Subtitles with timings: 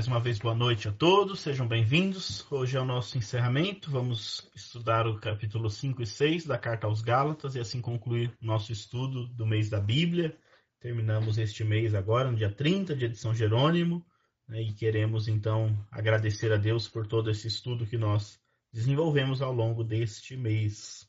[0.00, 2.50] Mais uma vez boa noite a todos, sejam bem-vindos.
[2.50, 7.02] Hoje é o nosso encerramento, vamos estudar o capítulo 5 e 6 da Carta aos
[7.02, 10.34] Gálatas e assim concluir nosso estudo do mês da Bíblia.
[10.80, 14.02] Terminamos este mês agora, no dia 30, dia de São Jerônimo,
[14.48, 18.40] né, e queremos então agradecer a Deus por todo esse estudo que nós
[18.72, 21.06] desenvolvemos ao longo deste mês.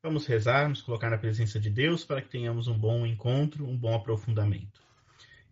[0.00, 3.76] Vamos rezar, nos colocar na presença de Deus para que tenhamos um bom encontro, um
[3.76, 4.83] bom aprofundamento.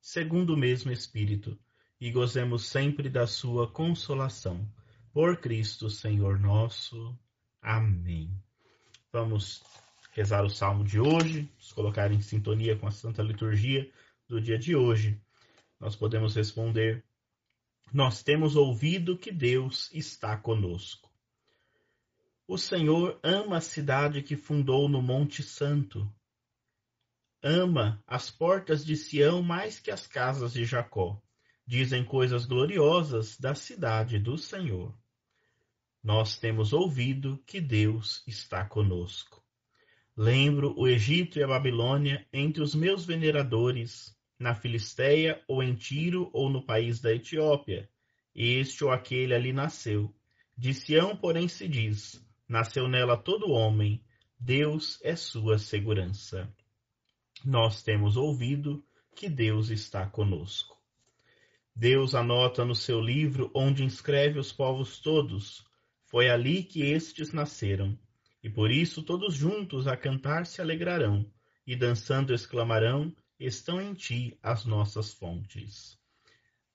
[0.00, 1.58] segundo o mesmo Espírito,
[2.00, 4.68] e gozemos sempre da sua consolação.
[5.12, 7.18] Por Cristo, Senhor nosso.
[7.60, 8.30] Amém.
[9.12, 9.62] Vamos
[10.12, 13.90] rezar o salmo de hoje, nos colocar em sintonia com a Santa Liturgia
[14.28, 15.20] do dia de hoje.
[15.80, 17.04] Nós podemos responder:
[17.92, 21.08] Nós temos ouvido que Deus está conosco.
[22.46, 26.10] O Senhor ama a cidade que fundou no Monte Santo
[27.42, 31.20] ama as portas de Sião mais que as casas de Jacó.
[31.66, 34.96] Dizem coisas gloriosas da cidade do Senhor.
[36.02, 39.44] Nós temos ouvido que Deus está conosco.
[40.16, 46.30] Lembro o Egito e a Babilônia entre os meus veneradores, na Filisteia, ou em Tiro,
[46.32, 47.88] ou no país da Etiópia.
[48.34, 50.12] Este ou aquele ali nasceu.
[50.56, 54.02] De Sião, porém, se diz: nasceu nela todo homem,
[54.40, 56.52] Deus é sua segurança
[57.44, 58.84] nós temos ouvido
[59.14, 60.76] que Deus está conosco.
[61.74, 65.64] Deus anota no seu livro onde inscreve os povos todos.
[66.06, 67.98] Foi ali que estes nasceram,
[68.42, 71.24] e por isso todos juntos a cantar se alegrarão,
[71.66, 75.98] e dançando exclamarão: Estão em ti as nossas fontes.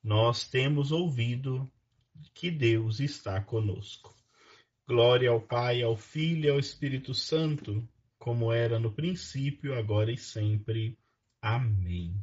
[0.02, 1.70] Nós temos ouvido
[2.34, 4.16] que Deus está conosco.
[4.88, 7.88] Glória ao Pai, ao Filho e ao Espírito Santo
[8.24, 10.98] como era no princípio, agora e sempre.
[11.42, 12.16] Amém.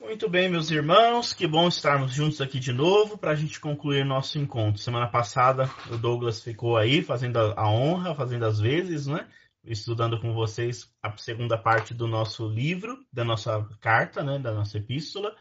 [0.00, 4.02] Muito bem, meus irmãos, que bom estarmos juntos aqui de novo para a gente concluir
[4.02, 4.80] nosso encontro.
[4.80, 9.28] Semana passada o Douglas ficou aí fazendo a honra, fazendo as vezes, né?
[9.62, 14.38] Estudando com vocês a segunda parte do nosso livro, da nossa carta, né?
[14.38, 15.36] Da nossa epístola.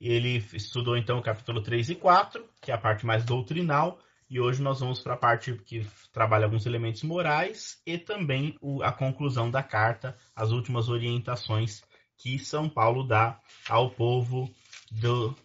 [0.00, 4.00] Ele estudou então o capítulo 3 e 4, que é a parte mais doutrinal,
[4.32, 8.82] e hoje nós vamos para a parte que trabalha alguns elementos morais e também o,
[8.82, 11.82] a conclusão da carta, as últimas orientações
[12.16, 13.38] que São Paulo dá
[13.68, 14.50] ao povo
[14.90, 15.36] do,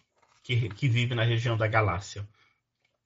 [0.42, 2.26] que, que vive na região da Galácia.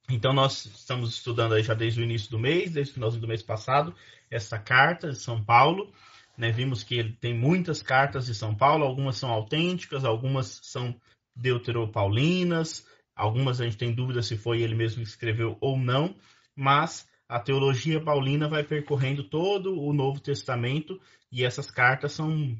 [0.08, 3.28] Então nós estamos estudando aí já desde o início do mês, desde o finalzinho do
[3.28, 3.92] mês passado,
[4.30, 5.92] essa carta de São Paulo.
[6.38, 6.52] Né?
[6.52, 10.94] Vimos que ele tem muitas cartas de São Paulo, algumas são autênticas, algumas são
[11.34, 12.86] deuteropaulinas,
[13.22, 16.12] Algumas a gente tem dúvida se foi ele mesmo que escreveu ou não,
[16.56, 21.00] mas a teologia paulina vai percorrendo todo o Novo Testamento
[21.30, 22.58] e essas cartas são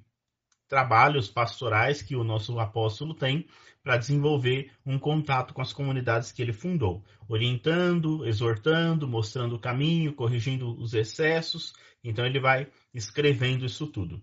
[0.68, 3.44] trabalhos pastorais que o nosso apóstolo tem
[3.82, 10.14] para desenvolver um contato com as comunidades que ele fundou, orientando, exortando, mostrando o caminho,
[10.14, 11.72] corrigindo os excessos.
[12.04, 14.22] Então ele vai escrevendo isso tudo.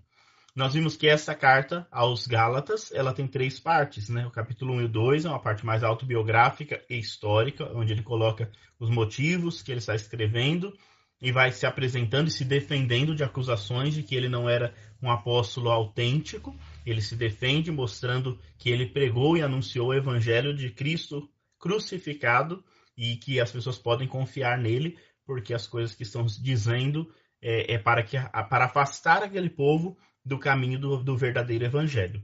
[0.56, 4.26] Nós vimos que essa carta aos Gálatas, ela tem três partes, né?
[4.26, 8.52] O capítulo 1 e 2 é uma parte mais autobiográfica e histórica, onde ele coloca
[8.80, 10.74] os motivos que ele está escrevendo
[11.22, 15.12] e vai se apresentando e se defendendo de acusações de que ele não era um
[15.12, 16.58] apóstolo autêntico.
[16.86, 21.30] Ele se defende mostrando que ele pregou e anunciou o evangelho de Cristo
[21.60, 22.64] crucificado
[22.98, 27.08] e que as pessoas podem confiar nele, porque as coisas que estão dizendo
[27.42, 32.24] é, é para, que, para afastar aquele povo do caminho do, do verdadeiro evangelho.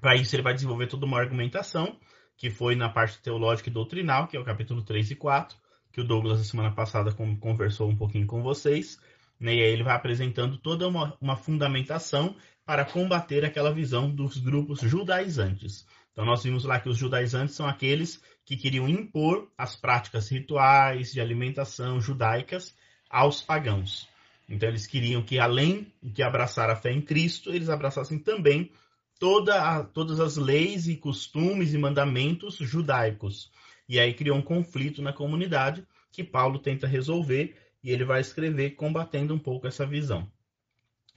[0.00, 1.98] Para isso, ele vai desenvolver toda uma argumentação,
[2.36, 5.56] que foi na parte teológica e doutrinal, que é o capítulo 3 e 4,
[5.92, 8.98] que o Douglas, na semana passada, conversou um pouquinho com vocês.
[9.38, 9.54] Né?
[9.54, 14.80] E aí ele vai apresentando toda uma, uma fundamentação para combater aquela visão dos grupos
[14.80, 15.86] judaizantes.
[16.12, 21.12] Então, nós vimos lá que os judaizantes são aqueles que queriam impor as práticas rituais
[21.12, 22.74] de alimentação judaicas
[23.10, 24.08] aos pagãos.
[24.48, 28.70] Então eles queriam que, além de abraçar a fé em Cristo, eles abraçassem também
[29.18, 33.50] toda a, todas as leis e costumes e mandamentos judaicos.
[33.88, 38.70] E aí criou um conflito na comunidade que Paulo tenta resolver e ele vai escrever
[38.70, 40.30] combatendo um pouco essa visão.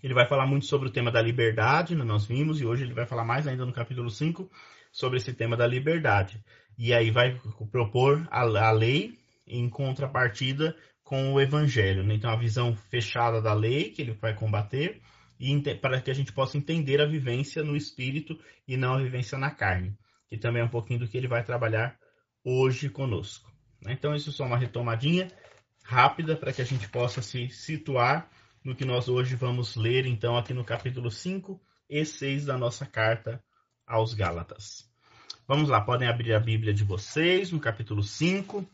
[0.02, 2.94] Ele vai falar muito sobre o tema da liberdade, né, nós vimos, e hoje ele
[2.94, 4.50] vai falar mais ainda no capítulo 5
[4.92, 6.44] sobre esse tema da liberdade.
[6.78, 7.40] E aí vai
[7.72, 10.76] propor a, a lei em contrapartida
[11.08, 12.04] com o evangelho.
[12.04, 12.16] Né?
[12.16, 15.02] Então, a visão fechada da lei que ele vai combater
[15.40, 18.38] e para que a gente possa entender a vivência no espírito
[18.68, 21.46] e não a vivência na carne, que também é um pouquinho do que ele vai
[21.46, 21.98] trabalhar
[22.44, 23.50] hoje conosco.
[23.82, 23.94] Né?
[23.94, 25.32] Então, isso é só uma retomadinha
[25.82, 28.30] rápida para que a gente possa se situar
[28.62, 31.58] no que nós hoje vamos ler, então, aqui no capítulo 5
[31.90, 33.42] e 6 da nossa carta
[33.86, 34.92] aos Gálatas.
[35.48, 38.70] Vamos lá, podem abrir a Bíblia de vocês no capítulo 5,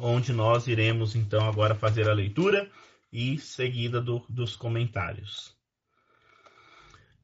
[0.00, 2.70] onde nós iremos então agora fazer a leitura
[3.12, 5.54] e seguida do, dos comentários.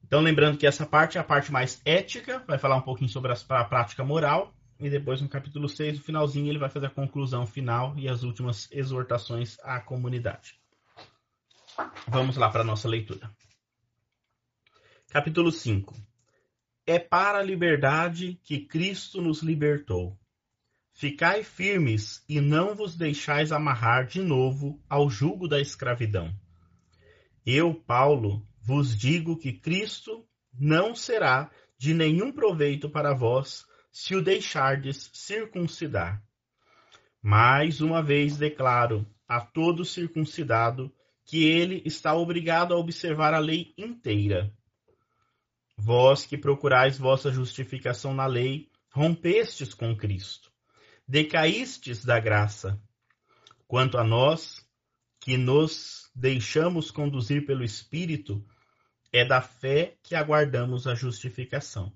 [0.05, 3.33] Então, lembrando que essa parte é a parte mais ética, vai falar um pouquinho sobre
[3.33, 7.47] a prática moral, e depois no capítulo 6, no finalzinho, ele vai fazer a conclusão
[7.47, 10.61] final e as últimas exortações à comunidade.
[12.07, 13.31] Vamos lá para a nossa leitura.
[15.09, 15.95] Capítulo 5.
[16.87, 20.17] É para a liberdade que Cristo nos libertou.
[20.99, 26.35] Ficai firmes e não vos deixais amarrar de novo ao jugo da escravidão.
[27.45, 30.27] Eu, Paulo, vos digo que Cristo
[30.59, 36.25] não será de nenhum proveito para vós se o deixardes circuncidar.
[37.21, 40.91] Mais uma vez declaro a todo circuncidado
[41.27, 44.51] que ele está obrigado a observar a lei inteira.
[45.77, 50.56] Vós que procurais vossa justificação na lei, rompestes com Cristo
[51.07, 52.81] decaístes da graça.
[53.67, 54.67] Quanto a nós,
[55.21, 58.45] que nos deixamos conduzir pelo Espírito,
[59.13, 61.93] é da fé que aguardamos a justificação,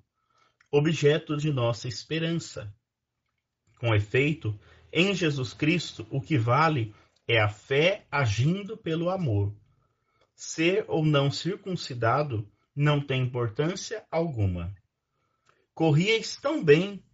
[0.71, 2.73] objeto de nossa esperança.
[3.79, 4.59] Com efeito,
[4.93, 6.95] em Jesus Cristo, o que vale
[7.27, 9.55] é a fé agindo pelo amor.
[10.35, 14.75] Ser ou não circuncidado não tem importância alguma.
[15.75, 17.05] Corrieis tão bem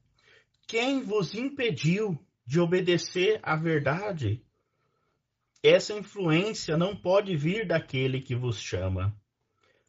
[0.67, 4.43] quem vos impediu de obedecer à verdade?
[5.63, 9.17] Essa influência não pode vir daquele que vos chama.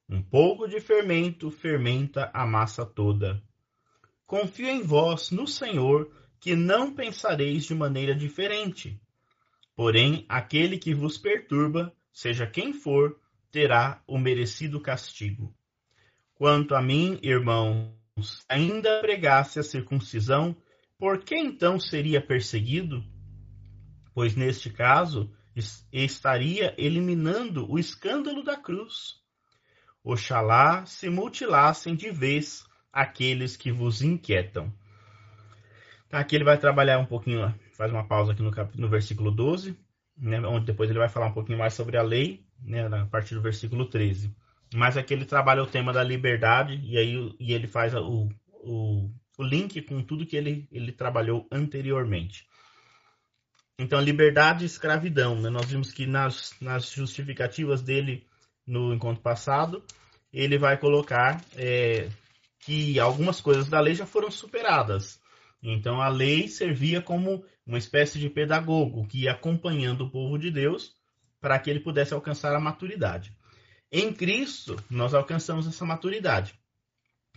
[0.08, 3.44] Um pouco de fermento fermenta a massa toda.
[4.26, 9.02] Confio em vós, no Senhor, que não pensareis de maneira diferente.
[9.76, 13.20] Porém, aquele que vos perturba, seja quem for,
[13.52, 15.54] terá o merecido castigo.
[16.36, 20.56] Quanto a mim, irmãos, ainda pregasse a circuncisão,
[20.98, 23.04] por que então seria perseguido?
[24.14, 25.32] Pois neste caso
[25.92, 29.16] estaria eliminando o escândalo da cruz.
[30.04, 32.64] Oxalá se mutilassem de vez
[32.94, 34.74] aqueles que vos inquietam.
[36.10, 39.78] Tá, aqui ele vai trabalhar um pouquinho, faz uma pausa aqui no, no versículo 12,
[40.18, 43.36] né, onde depois ele vai falar um pouquinho mais sobre a lei, né, a partir
[43.36, 44.34] do versículo 13.
[44.74, 48.30] Mas aqui ele trabalha o tema da liberdade, e aí e ele faz o,
[48.64, 52.48] o o link com tudo que ele, ele trabalhou anteriormente.
[53.80, 55.40] Então, liberdade e escravidão.
[55.40, 55.50] Né?
[55.50, 58.26] Nós vimos que nas, nas justificativas dele
[58.66, 59.84] no encontro passado,
[60.34, 62.10] ele vai colocar é,
[62.60, 65.20] que algumas coisas da lei já foram superadas.
[65.62, 70.50] Então, a lei servia como uma espécie de pedagogo que ia acompanhando o povo de
[70.50, 70.96] Deus
[71.40, 73.32] para que ele pudesse alcançar a maturidade.
[73.92, 76.60] Em Cristo, nós alcançamos essa maturidade.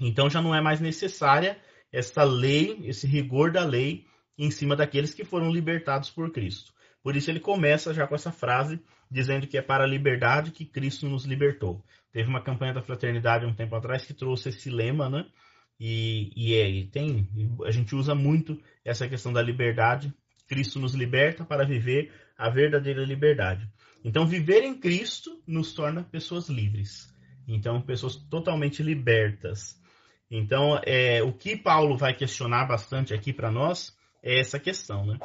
[0.01, 1.61] Então, já não é mais necessária
[1.93, 4.07] essa lei, esse rigor da lei
[4.39, 6.73] em cima daqueles que foram libertados por Cristo.
[7.03, 8.81] Por isso ele começa já com essa frase
[9.11, 11.85] dizendo que é para a liberdade que Cristo nos libertou.
[12.13, 15.27] Teve uma campanha da fraternidade um tempo atrás que trouxe esse lema, né?
[15.79, 17.29] E, e, é, e tem,
[17.65, 20.13] a gente usa muito essa questão da liberdade.
[20.47, 23.67] Cristo nos liberta para viver a verdadeira liberdade.
[24.05, 27.15] Então, viver em Cristo nos torna pessoas livres.
[27.47, 29.80] Então, pessoas totalmente libertas.
[30.31, 35.05] Então, é, o que Paulo vai questionar bastante aqui para nós é essa questão.
[35.05, 35.19] Né?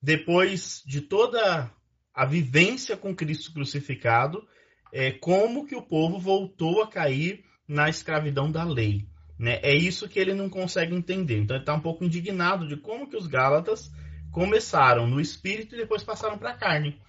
[0.00, 1.70] Depois de toda
[2.14, 4.46] a vivência com Cristo crucificado,
[4.92, 9.08] é, como que o povo voltou a cair na escravidão da lei.
[9.36, 9.58] Né?
[9.62, 11.38] É isso que ele não consegue entender.
[11.38, 13.90] Então, ele está um pouco indignado de como que os Gálatas
[14.30, 17.00] começaram no espírito e depois passaram para a carne.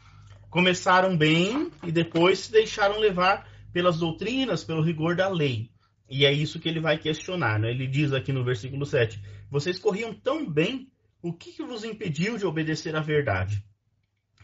[0.49, 5.69] Começaram bem e depois se deixaram levar pelas doutrinas, pelo rigor da lei.
[6.09, 7.59] E é isso que ele vai questionar.
[7.59, 7.71] Né?
[7.71, 10.89] Ele diz aqui no versículo 7: Vocês corriam tão bem,
[11.21, 13.63] o que, que vos impediu de obedecer à verdade?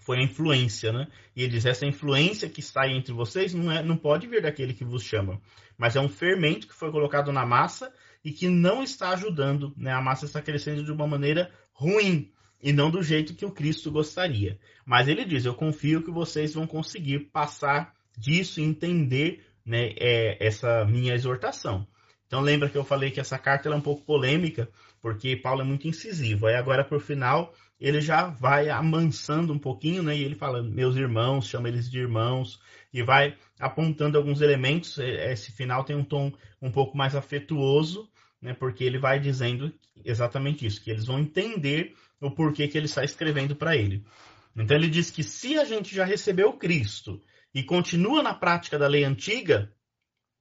[0.01, 1.07] Foi a influência, né?
[1.35, 4.73] E ele diz: essa influência que está entre vocês não, é, não pode vir daquele
[4.73, 5.39] que vos chama,
[5.77, 7.93] mas é um fermento que foi colocado na massa
[8.25, 9.73] e que não está ajudando.
[9.77, 9.91] Né?
[9.91, 13.91] A massa está crescendo de uma maneira ruim e não do jeito que o Cristo
[13.91, 14.59] gostaria.
[14.83, 20.37] Mas ele diz: Eu confio que vocês vão conseguir passar disso e entender né, é
[20.45, 21.87] essa minha exortação.
[22.27, 24.69] Então lembra que eu falei que essa carta é um pouco polêmica,
[25.01, 26.47] porque Paulo é muito incisivo.
[26.47, 30.15] Aí agora por final ele já vai amansando um pouquinho, né?
[30.15, 32.59] E ele fala, meus irmãos, chama eles de irmãos,
[32.93, 34.97] e vai apontando alguns elementos.
[34.99, 38.07] Esse final tem um tom um pouco mais afetuoso,
[38.39, 38.53] né?
[38.53, 39.73] Porque ele vai dizendo
[40.05, 44.05] exatamente isso, que eles vão entender o porquê que ele está escrevendo para ele.
[44.55, 47.19] Então ele diz que se a gente já recebeu Cristo
[47.53, 49.73] e continua na prática da lei antiga,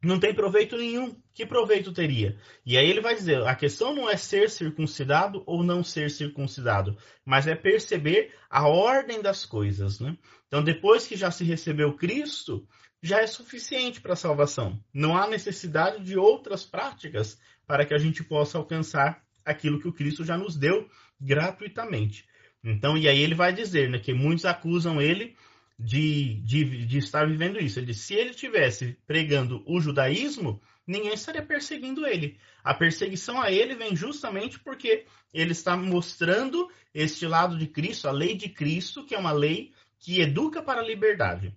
[0.02, 1.14] não tem proveito nenhum.
[1.34, 2.38] Que proveito teria?
[2.64, 6.96] E aí ele vai dizer: a questão não é ser circuncidado ou não ser circuncidado,
[7.24, 10.00] mas é perceber a ordem das coisas.
[10.00, 10.16] Né?
[10.46, 12.66] Então, depois que já se recebeu Cristo,
[13.02, 14.82] já é suficiente para a salvação.
[14.92, 19.92] Não há necessidade de outras práticas para que a gente possa alcançar aquilo que o
[19.92, 20.88] Cristo já nos deu
[21.20, 22.26] gratuitamente.
[22.62, 25.36] Então, e aí ele vai dizer né, que muitos acusam ele
[25.82, 27.78] de, de, de estar vivendo isso.
[27.78, 32.38] Ele disse, se ele estivesse pregando o judaísmo, ninguém estaria perseguindo ele.
[32.62, 38.12] A perseguição a ele vem justamente porque ele está mostrando este lado de Cristo, a
[38.12, 41.54] lei de Cristo, que é uma lei que educa para a liberdade,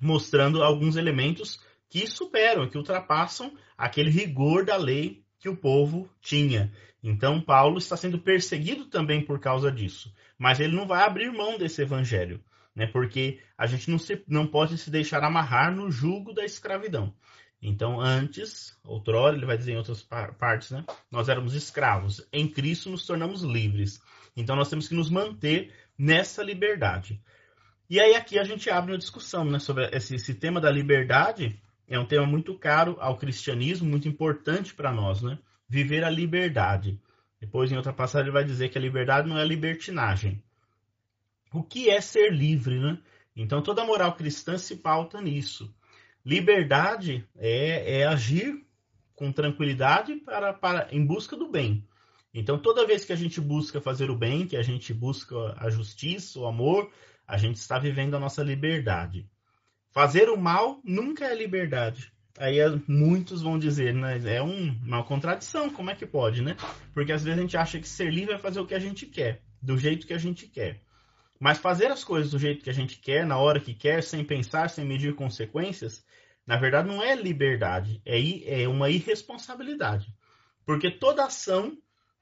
[0.00, 6.72] mostrando alguns elementos que superam, que ultrapassam aquele rigor da lei que o povo tinha.
[7.02, 11.56] Então, Paulo está sendo perseguido também por causa disso, mas ele não vai abrir mão
[11.56, 12.42] desse evangelho
[12.76, 12.86] né?
[12.86, 17.14] Porque a gente não, se, não pode se deixar amarrar no jugo da escravidão.
[17.60, 20.84] Então, antes, outrora, ele vai dizer em outras partes, né?
[21.10, 22.28] Nós éramos escravos.
[22.30, 23.98] Em Cristo nos tornamos livres.
[24.36, 27.18] Então, nós temos que nos manter nessa liberdade.
[27.88, 31.58] E aí, aqui a gente abre uma discussão né, sobre esse, esse tema da liberdade.
[31.88, 35.38] É um tema muito caro ao cristianismo, muito importante para nós, né?
[35.66, 37.00] Viver a liberdade.
[37.40, 40.42] Depois, em outra passagem, ele vai dizer que a liberdade não é libertinagem
[41.56, 42.98] o que é ser livre, né?
[43.34, 45.74] Então toda a moral cristã se pauta nisso.
[46.24, 48.62] Liberdade é, é agir
[49.14, 51.86] com tranquilidade para, para em busca do bem.
[52.34, 55.70] Então toda vez que a gente busca fazer o bem, que a gente busca a
[55.70, 56.90] justiça, o amor,
[57.26, 59.26] a gente está vivendo a nossa liberdade.
[59.90, 62.12] Fazer o mal nunca é liberdade.
[62.38, 66.54] Aí muitos vão dizer, né, é um, uma contradição, como é que pode, né?
[66.92, 69.06] Porque às vezes a gente acha que ser livre é fazer o que a gente
[69.06, 70.82] quer, do jeito que a gente quer.
[71.38, 74.24] Mas fazer as coisas do jeito que a gente quer, na hora que quer, sem
[74.24, 76.04] pensar, sem medir consequências,
[76.46, 80.14] na verdade não é liberdade, é, é uma irresponsabilidade.
[80.64, 81.76] Porque toda ação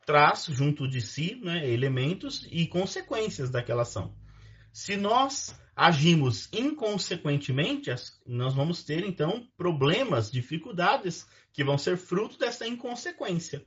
[0.04, 4.14] traz junto de si né, elementos e consequências daquela ação.
[4.72, 7.90] Se nós agimos inconsequentemente,
[8.26, 13.64] nós vamos ter então problemas, dificuldades que vão ser fruto dessa inconsequência.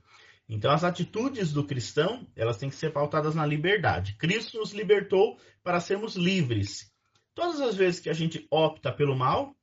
[0.50, 4.14] Então, as atitudes do cristão, elas têm que ser pautadas na liberdade.
[4.14, 6.90] Cristo nos libertou para sermos livres.
[7.36, 9.54] Todas as vezes que a gente opta pelo mal,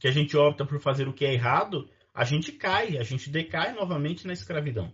[0.00, 3.28] que a gente opta por fazer o que é errado, a gente cai, a gente
[3.28, 4.92] decai novamente na escravidão.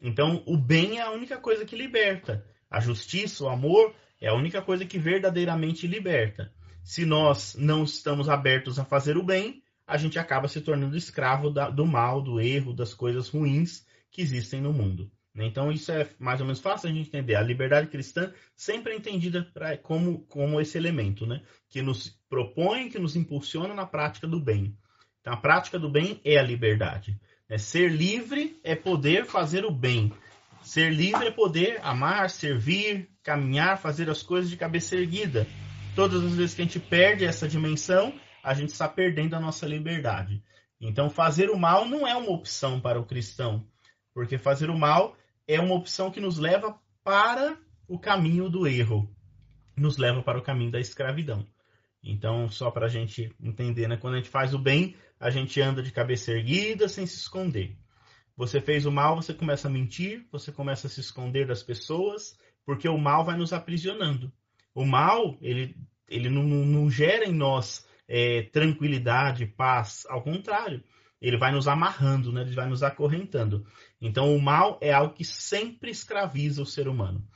[0.00, 2.44] Então, o bem é a única coisa que liberta.
[2.68, 6.52] A justiça, o amor, é a única coisa que verdadeiramente liberta.
[6.82, 11.50] Se nós não estamos abertos a fazer o bem, a gente acaba se tornando escravo
[11.50, 15.10] do mal, do erro, das coisas ruins que existem no mundo.
[15.34, 15.46] Né?
[15.46, 17.34] Então, isso é mais ou menos fácil a gente entender.
[17.34, 21.42] A liberdade cristã sempre é entendida pra, como, como esse elemento, né?
[21.68, 24.76] que nos propõe, que nos impulsiona na prática do bem.
[25.20, 27.20] Então, a prática do bem é a liberdade.
[27.48, 27.58] Né?
[27.58, 30.12] Ser livre é poder fazer o bem.
[30.62, 35.46] Ser livre é poder amar, servir, caminhar, fazer as coisas de cabeça erguida.
[35.94, 39.66] Todas as vezes que a gente perde essa dimensão, a gente está perdendo a nossa
[39.66, 40.42] liberdade.
[40.80, 43.66] Então, fazer o mal não é uma opção para o cristão.
[44.16, 45.14] Porque fazer o mal
[45.46, 47.54] é uma opção que nos leva para
[47.86, 49.14] o caminho do erro,
[49.76, 51.46] nos leva para o caminho da escravidão.
[52.02, 53.98] Então, só para a gente entender, né?
[53.98, 57.76] quando a gente faz o bem, a gente anda de cabeça erguida, sem se esconder.
[58.38, 62.38] Você fez o mal, você começa a mentir, você começa a se esconder das pessoas,
[62.64, 64.32] porque o mal vai nos aprisionando.
[64.74, 65.76] O mal, ele,
[66.08, 70.82] ele não, não gera em nós é, tranquilidade, paz, ao contrário
[71.20, 72.42] ele vai nos amarrando, né?
[72.42, 73.66] ele vai nos acorrentando.
[74.00, 77.26] Então, o mal é algo que sempre escraviza o ser humano.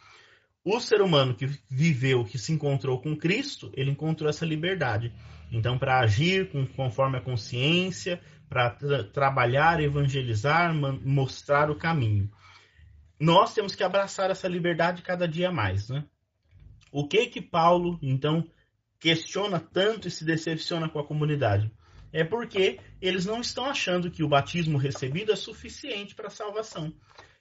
[0.62, 5.12] O ser humano que viveu, que se encontrou com Cristo, ele encontrou essa liberdade.
[5.50, 12.30] Então, para agir conforme a consciência, para tra trabalhar, evangelizar, mostrar o caminho.
[13.18, 15.88] Nós temos que abraçar essa liberdade cada dia mais.
[15.88, 16.04] Né?
[16.92, 18.46] O que que Paulo, então,
[18.98, 21.70] questiona tanto e se decepciona com a comunidade?
[22.12, 26.92] É porque eles não estão achando que o batismo recebido é suficiente para a salvação.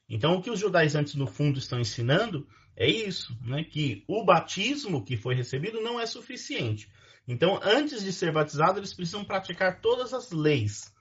[0.07, 3.63] Então, o que os judaizantes, no fundo, estão ensinando é isso, né?
[3.63, 6.89] que o batismo que foi recebido não é suficiente.
[7.27, 10.91] Então, antes de ser batizado, eles precisam praticar todas as leis.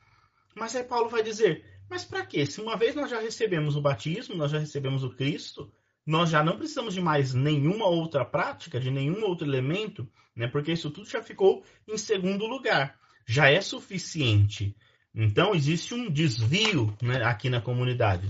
[0.54, 2.44] Mas aí Paulo vai dizer: Mas para quê?
[2.44, 5.72] Se uma vez nós já recebemos o batismo, nós já recebemos o Cristo,
[6.04, 10.48] nós já não precisamos de mais nenhuma outra prática, de nenhum outro elemento, né?
[10.48, 12.98] Porque isso tudo já ficou em segundo lugar.
[13.28, 14.74] Já é suficiente.
[15.14, 18.26] Então existe um desvio né, aqui na comunidade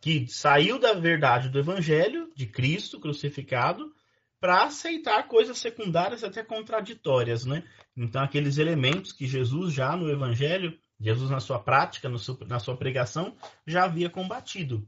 [0.00, 3.92] que saiu da verdade do Evangelho de Cristo crucificado
[4.40, 7.62] para aceitar coisas secundárias até contraditórias, né?
[7.94, 12.10] Então aqueles elementos que Jesus já no Evangelho, Jesus na sua prática,
[12.48, 14.86] na sua pregação, já havia combatido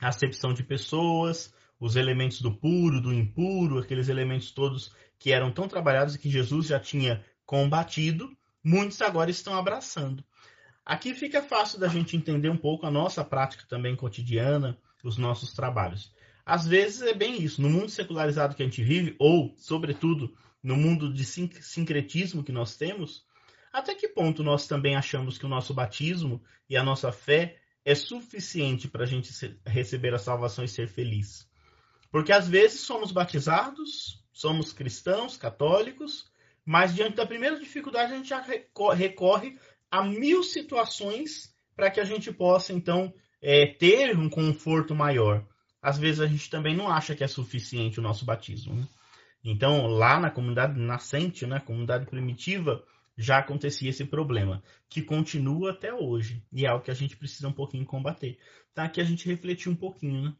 [0.00, 5.66] acepção de pessoas, os elementos do puro, do impuro, aqueles elementos todos que eram tão
[5.66, 8.30] trabalhados e que Jesus já tinha combatido,
[8.62, 10.24] muitos agora estão abraçando.
[10.84, 15.52] Aqui fica fácil da gente entender um pouco a nossa prática também cotidiana, os nossos
[15.52, 16.12] trabalhos.
[16.44, 20.76] Às vezes é bem isso, no mundo secularizado que a gente vive, ou, sobretudo, no
[20.76, 23.26] mundo de sincretismo que nós temos,
[23.70, 27.94] até que ponto nós também achamos que o nosso batismo e a nossa fé é
[27.94, 29.30] suficiente para a gente
[29.66, 31.46] receber a salvação e ser feliz.
[32.10, 36.27] Porque às vezes somos batizados, somos cristãos, católicos,
[36.68, 38.44] mas diante da primeira dificuldade a gente já
[38.94, 39.58] recorre
[39.90, 43.10] a mil situações para que a gente possa então
[43.40, 45.42] é, ter um conforto maior.
[45.80, 48.74] Às vezes a gente também não acha que é suficiente o nosso batismo.
[48.74, 48.88] Né?
[49.42, 52.84] Então lá na comunidade nascente, na né, comunidade primitiva,
[53.16, 57.48] já acontecia esse problema, que continua até hoje, e é algo que a gente precisa
[57.48, 58.38] um pouquinho combater.
[58.74, 60.34] Tá aqui a gente refletir um pouquinho, né?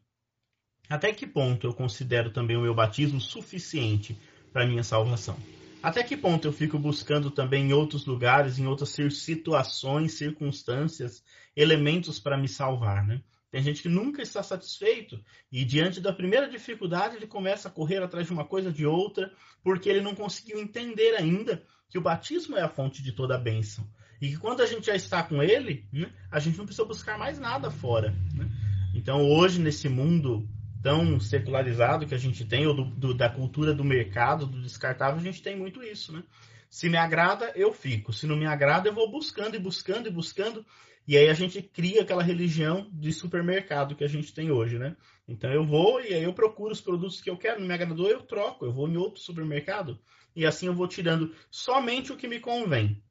[0.87, 4.15] Até que ponto eu considero também o meu batismo suficiente
[4.53, 5.35] para minha salvação?
[5.81, 11.23] Até que ponto eu fico buscando também em outros lugares, em outras situações, circunstâncias,
[11.55, 13.21] elementos para me salvar, né?
[13.49, 15.19] Tem gente que nunca está satisfeito
[15.51, 19.31] e diante da primeira dificuldade ele começa a correr atrás de uma coisa de outra,
[19.63, 23.39] porque ele não conseguiu entender ainda que o batismo é a fonte de toda a
[23.39, 23.87] bênção.
[24.21, 27.17] E que quando a gente já está com ele, né, a gente não precisa buscar
[27.17, 28.13] mais nada fora.
[28.35, 28.47] Né?
[28.93, 30.47] Então hoje, nesse mundo
[30.81, 35.19] tão secularizado que a gente tem, ou do, do, da cultura do mercado, do descartável,
[35.19, 36.13] a gente tem muito isso.
[36.13, 36.23] Né?
[36.69, 38.13] Se me agrada, eu fico.
[38.13, 40.65] Se não me agrada, eu vou buscando e buscando e buscando.
[41.07, 44.95] E aí a gente cria aquela religião de supermercado que a gente tem hoje, né?
[45.27, 48.07] Então eu vou e aí eu procuro os produtos que eu quero, não me agradou,
[48.07, 49.99] eu troco, eu vou em outro supermercado
[50.35, 53.01] e assim eu vou tirando somente o que me convém.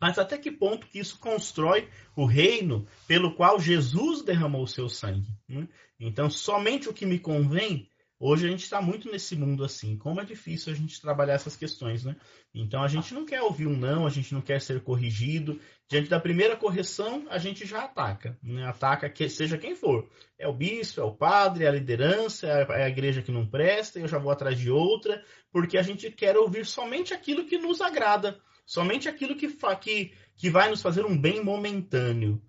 [0.00, 4.88] Mas até que ponto que isso constrói o reino pelo qual Jesus derramou o seu
[4.88, 5.28] sangue?
[5.48, 5.68] Né?
[5.98, 7.88] Então, somente o que me convém
[8.26, 9.98] Hoje a gente está muito nesse mundo assim.
[9.98, 12.16] Como é difícil a gente trabalhar essas questões, né?
[12.54, 15.60] Então a gente não quer ouvir um não, a gente não quer ser corrigido.
[15.90, 18.38] Diante da primeira correção, a gente já ataca.
[18.42, 18.64] Né?
[18.64, 20.08] Ataca que seja quem for.
[20.38, 23.98] É o bispo, é o padre, é a liderança, é a igreja que não presta,
[23.98, 27.80] eu já vou atrás de outra, porque a gente quer ouvir somente aquilo que nos
[27.80, 29.48] agrada, somente aquilo que,
[29.80, 32.40] que, que vai nos fazer um bem momentâneo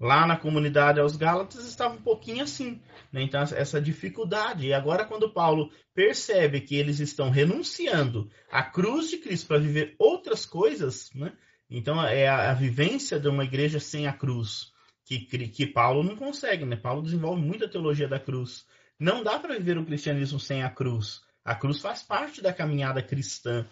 [0.00, 2.80] lá na comunidade aos Gálatas estava um pouquinho assim.
[3.12, 3.22] Né?
[3.22, 4.66] Então, essa dificuldade.
[4.66, 9.94] E agora, quando Paulo percebe que eles estão renunciando à cruz de Cristo para viver
[9.98, 11.32] outras coisas, né?
[11.68, 14.72] então é a, a, vivência de uma igreja sem a cruz,
[15.04, 16.64] que, que Paulo não consegue.
[16.64, 16.76] Né?
[16.76, 18.64] Paulo desenvolve muita teologia da cruz.
[18.98, 21.20] Não dá para viver o cristianismo sem a cruz.
[21.44, 23.66] A cruz faz parte da caminhada cristã.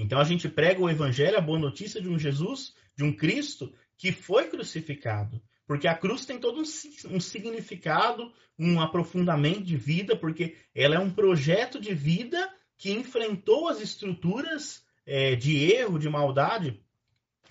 [0.00, 3.70] Então a gente prega o evangelho, a boa notícia de um Jesus, de um Cristo
[3.98, 5.40] que foi crucificado.
[5.66, 10.98] Porque a cruz tem todo um, um significado, um aprofundamento de vida, porque ela é
[10.98, 16.80] um projeto de vida que enfrentou as estruturas é, de erro, de maldade,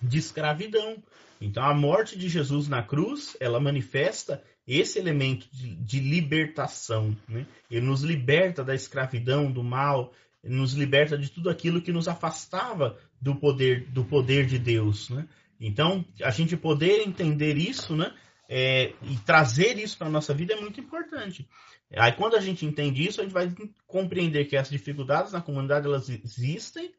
[0.02, 1.00] de escravidão.
[1.40, 7.16] Então, a morte de Jesus na cruz, ela manifesta esse elemento de, de libertação.
[7.28, 7.46] Né?
[7.70, 12.98] Ele nos liberta da escravidão, do mal, nos liberta de tudo aquilo que nos afastava
[13.20, 15.10] do poder, do poder de Deus.
[15.10, 15.28] Né?
[15.60, 18.12] Então, a gente poder entender isso, né?
[18.52, 21.48] É, e trazer isso para a nossa vida é muito importante.
[21.96, 23.52] Aí, quando a gente entende isso, a gente vai
[23.86, 26.92] compreender que as dificuldades na comunidade elas existem,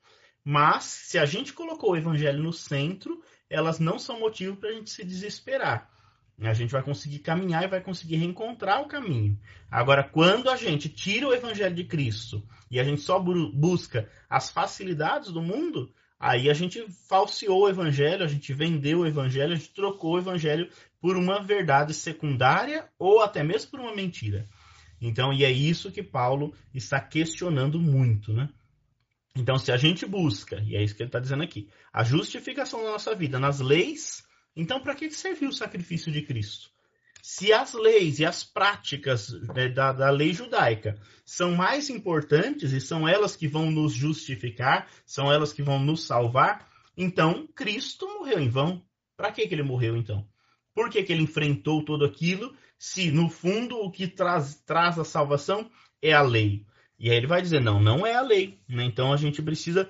[0.44, 4.74] mas se a gente colocou o evangelho no centro, elas não são motivo para a
[4.74, 5.90] gente se desesperar.
[6.40, 9.38] A gente vai conseguir caminhar e vai conseguir reencontrar o caminho.
[9.70, 14.50] Agora, quando a gente tira o evangelho de Cristo e a gente só busca as
[14.50, 19.56] facilidades do mundo, Aí a gente falseou o evangelho, a gente vendeu o evangelho, a
[19.56, 20.70] gente trocou o evangelho
[21.02, 24.48] por uma verdade secundária ou até mesmo por uma mentira.
[25.02, 28.50] Então, e é isso que Paulo está questionando muito, né?
[29.36, 32.84] Então, se a gente busca, e é isso que ele está dizendo aqui, a justificação
[32.84, 34.24] da nossa vida nas leis,
[34.56, 36.72] então para que serviu o sacrifício de Cristo?
[37.22, 42.82] se as leis e as práticas né, da, da, lei judaica são mais importantes e
[42.82, 48.40] são elas que vão nos justificar, são elas que vão nos salvar, então Cristo morreu
[48.40, 48.84] em vão.
[49.16, 50.28] Para que, que ele morreu então?
[50.74, 52.56] Por que, que ele enfrentou tudo aquilo?
[52.80, 55.70] Se, no fundo, o que traz, traz a salvação
[56.02, 56.66] é a lei.
[56.98, 58.60] E aí ele vai dizer, não, não é a lei.
[58.68, 58.84] Né?
[58.86, 59.90] Então a gente precisa,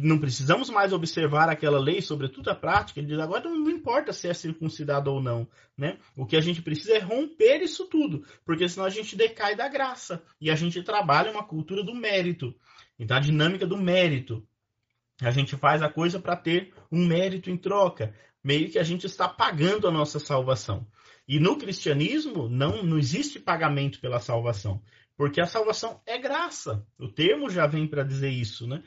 [0.00, 2.98] não precisamos mais observar aquela lei, sobretudo a prática.
[2.98, 5.46] Ele diz, agora não, importa se é circuncidado ou não.
[5.76, 5.98] Né?
[6.16, 9.68] O que a gente precisa é romper isso tudo, porque senão a gente decai da
[9.68, 10.22] graça.
[10.40, 12.54] E a gente trabalha uma cultura do mérito.
[12.98, 14.42] Então a dinâmica do mérito.
[15.20, 18.14] A gente faz a coisa para ter um mérito em troca.
[18.42, 20.86] Meio que a gente está pagando a nossa salvação.
[21.28, 24.80] E no cristianismo não, não existe pagamento pela salvação,
[25.16, 26.86] porque a salvação é graça.
[26.98, 28.82] O termo já vem para dizer isso, né?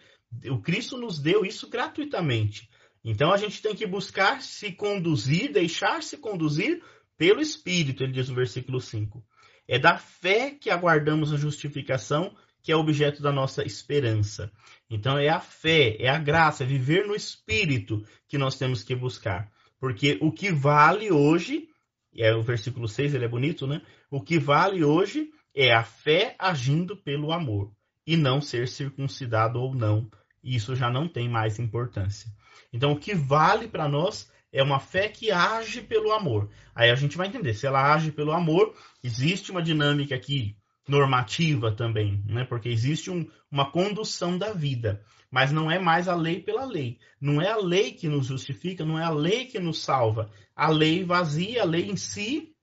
[0.50, 2.70] O Cristo nos deu isso gratuitamente.
[3.04, 6.84] Então a gente tem que buscar se conduzir, deixar-se conduzir
[7.18, 9.24] pelo Espírito, ele diz no versículo 5.
[9.68, 14.52] É da fé que aguardamos a justificação, que é objeto da nossa esperança.
[14.90, 18.96] Então é a fé, é a graça, é viver no Espírito que nós temos que
[18.96, 19.52] buscar.
[19.80, 21.68] Porque o que vale hoje
[22.16, 23.82] é o versículo 6, ele é bonito, né?
[24.10, 27.72] O que vale hoje é a fé agindo pelo amor
[28.06, 30.10] e não ser circuncidado ou não.
[30.44, 32.32] Isso já não tem mais importância.
[32.72, 36.50] Então, o que vale para nós é uma fé que age pelo amor.
[36.74, 38.74] Aí a gente vai entender, se ela age pelo amor,
[39.04, 40.56] existe uma dinâmica aqui
[40.88, 42.46] normativa também, né?
[42.46, 46.98] Porque existe um, uma condução da vida mas não é mais a lei pela lei.
[47.22, 50.32] Não é a lei que nos justifica, não é a lei que nos salva.
[50.56, 52.56] A lei vazia, a lei em si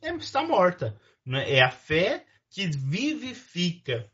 [0.00, 0.96] é, está morta.
[1.26, 1.58] É?
[1.58, 4.08] é a fé que vivifica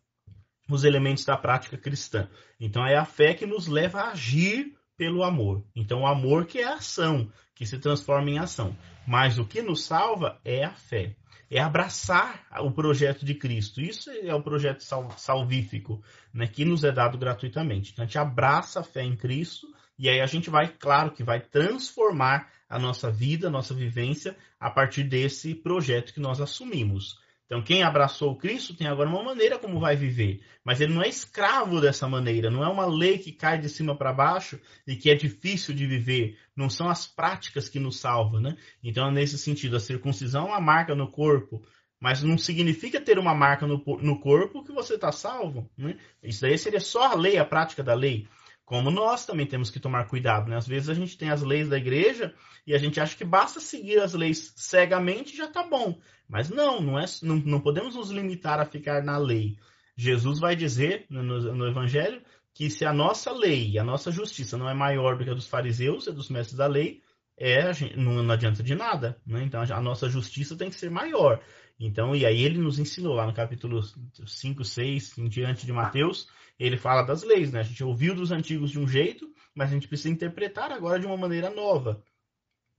[0.68, 2.28] os elementos da prática cristã.
[2.61, 5.64] Então é a fé que nos leva a agir pelo amor.
[5.74, 8.76] Então o amor que é a ação, que se transforma em ação.
[9.07, 11.16] Mas o que nos salva é a fé
[11.50, 13.81] é abraçar o projeto de Cristo.
[13.81, 14.83] Isso é o projeto
[15.16, 16.02] salvífico,
[16.33, 17.92] né, que nos é dado gratuitamente.
[17.92, 19.66] Então a gente abraça a fé em Cristo
[19.98, 24.37] e aí a gente vai, claro, que vai transformar a nossa vida, a nossa vivência
[24.61, 27.18] a partir desse projeto que nós assumimos.
[27.48, 31.08] Então, quem abraçou Cristo tem agora uma maneira como vai viver, mas ele não é
[31.08, 35.11] escravo dessa maneira, não é uma lei que cai de cima para baixo e que
[35.11, 38.54] é difícil de viver, não são as práticas que nos salvam, né?
[38.84, 41.64] Então, nesse sentido, a circuncisão é uma marca no corpo,
[41.98, 45.96] mas não significa ter uma marca no, no corpo que você está salvo, né?
[46.22, 48.28] Isso daí seria só a lei, a prática da lei.
[48.68, 50.57] Como nós também temos que tomar cuidado, né?
[50.59, 52.35] Às vezes a gente tem as leis da igreja
[52.66, 55.98] e a gente acha que basta seguir as leis cegamente já está bom.
[56.28, 59.57] Mas não, não, é, não, não podemos nos limitar a ficar na lei.
[59.96, 62.20] Jesus vai dizer no, no Evangelho
[62.52, 65.48] que se a nossa lei, a nossa justiça não é maior do que a dos
[65.48, 67.00] fariseus e dos mestres da lei,
[67.38, 69.18] é, não, não adianta de nada.
[69.26, 69.44] Né?
[69.44, 71.40] Então a nossa justiça tem que ser maior.
[71.81, 73.81] Então, e aí ele nos ensinou lá no capítulo
[74.26, 76.28] 5, 6, em diante de Mateus,
[76.59, 77.61] ele fala das leis, né?
[77.61, 81.07] A gente ouviu dos antigos de um jeito, mas a gente precisa interpretar agora de
[81.07, 82.03] uma maneira nova,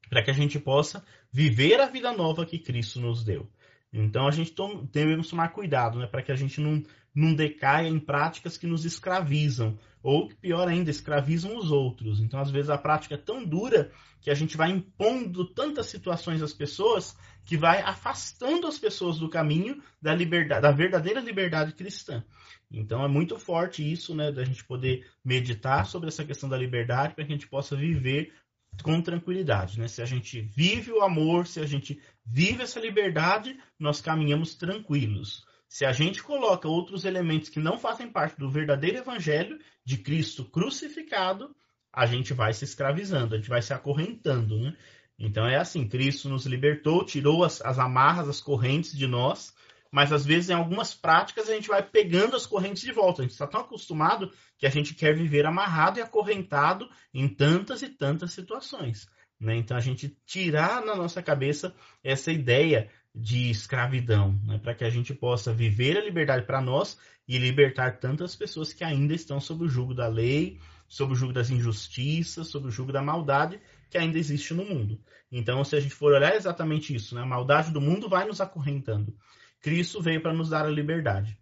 [0.09, 3.49] para que a gente possa viver a vida nova que Cristo nos deu.
[3.91, 4.53] Então a gente
[4.91, 8.85] devemos tomar cuidado, né, para que a gente não, não decaia em práticas que nos
[8.85, 12.19] escravizam, ou pior ainda, escravizam os outros.
[12.21, 16.41] Então, às vezes, a prática é tão dura que a gente vai impondo tantas situações
[16.41, 22.23] às pessoas que vai afastando as pessoas do caminho da liberdade, da verdadeira liberdade cristã.
[22.71, 27.15] Então é muito forte isso, né, da gente poder meditar sobre essa questão da liberdade
[27.15, 28.31] para que a gente possa viver
[28.83, 29.87] com tranquilidade, né?
[29.87, 35.45] Se a gente vive o amor, se a gente vive essa liberdade, nós caminhamos tranquilos.
[35.67, 40.45] Se a gente coloca outros elementos que não fazem parte do verdadeiro evangelho de Cristo
[40.45, 41.55] crucificado,
[41.91, 44.77] a gente vai se escravizando, a gente vai se acorrentando, né?
[45.17, 49.53] Então é assim, Cristo nos libertou, tirou as, as amarras, as correntes de nós,
[49.91, 53.21] mas às vezes em algumas práticas a gente vai pegando as correntes de volta.
[53.21, 57.81] A gente está tão acostumado que a gente quer viver amarrado e acorrentado em tantas
[57.81, 59.07] e tantas situações.
[59.39, 59.55] Né?
[59.55, 61.73] Então a gente tirar na nossa cabeça
[62.03, 64.59] essa ideia de escravidão, né?
[64.59, 66.97] para que a gente possa viver a liberdade para nós
[67.27, 71.33] e libertar tantas pessoas que ainda estão sob o jugo da lei, sob o jugo
[71.33, 74.99] das injustiças, sob o jugo da maldade que ainda existe no mundo.
[75.31, 77.21] Então, se a gente for olhar exatamente isso, né?
[77.21, 79.15] a maldade do mundo vai nos acorrentando.
[79.61, 81.37] Cristo veio para nos dar a liberdade.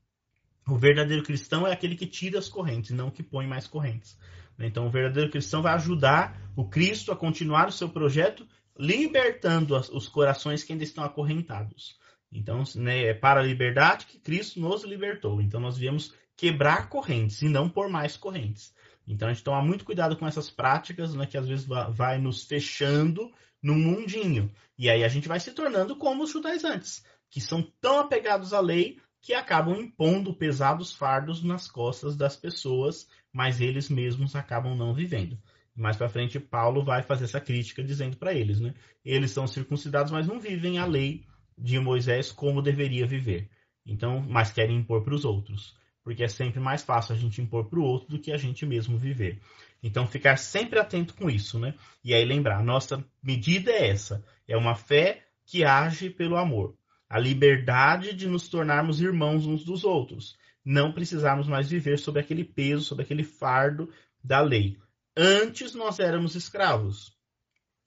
[0.68, 4.18] O verdadeiro cristão é aquele que tira as correntes, não que põe mais correntes.
[4.60, 8.46] Então, o verdadeiro cristão vai ajudar o Cristo a continuar o seu projeto,
[8.78, 11.98] libertando os corações que ainda estão acorrentados.
[12.32, 15.42] Então, né, é para a liberdade que Cristo nos libertou.
[15.42, 18.74] Então, nós viemos quebrar correntes e não por mais correntes.
[19.08, 22.44] Então, a gente toma muito cuidado com essas práticas, né, que às vezes vai nos
[22.44, 24.52] fechando no mundinho.
[24.78, 28.60] E aí a gente vai se tornando como os judaizantes que são tão apegados à
[28.60, 34.94] lei que acabam impondo pesados fardos nas costas das pessoas, mas eles mesmos acabam não
[34.94, 35.38] vivendo.
[35.76, 38.74] Mais para frente, Paulo vai fazer essa crítica dizendo para eles, né?
[39.06, 41.26] Eles são circuncidados, mas não vivem a lei
[41.58, 43.50] de Moisés como deveria viver.
[43.86, 47.66] Então, mas querem impor para os outros, porque é sempre mais fácil a gente impor
[47.66, 49.40] para o outro do que a gente mesmo viver.
[49.84, 51.76] Então, ficar sempre atento com isso, né?
[52.04, 56.76] E aí lembrar, nossa medida é essa, é uma fé que age pelo amor,
[57.10, 62.44] a liberdade de nos tornarmos irmãos uns dos outros, não precisarmos mais viver sob aquele
[62.44, 63.90] peso, sob aquele fardo
[64.24, 64.78] da lei.
[65.16, 67.16] Antes nós éramos escravos.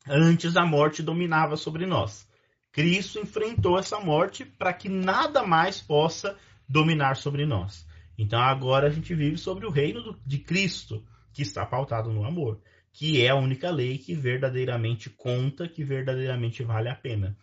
[0.09, 2.27] Antes a morte dominava sobre nós.
[2.73, 6.37] Cristo enfrentou essa morte para que nada mais possa
[6.69, 7.87] dominar sobre nós.
[8.17, 12.61] Então agora a gente vive sobre o reino de Cristo, que está pautado no amor,
[12.93, 17.37] que é a única lei que verdadeiramente conta, que verdadeiramente vale a pena.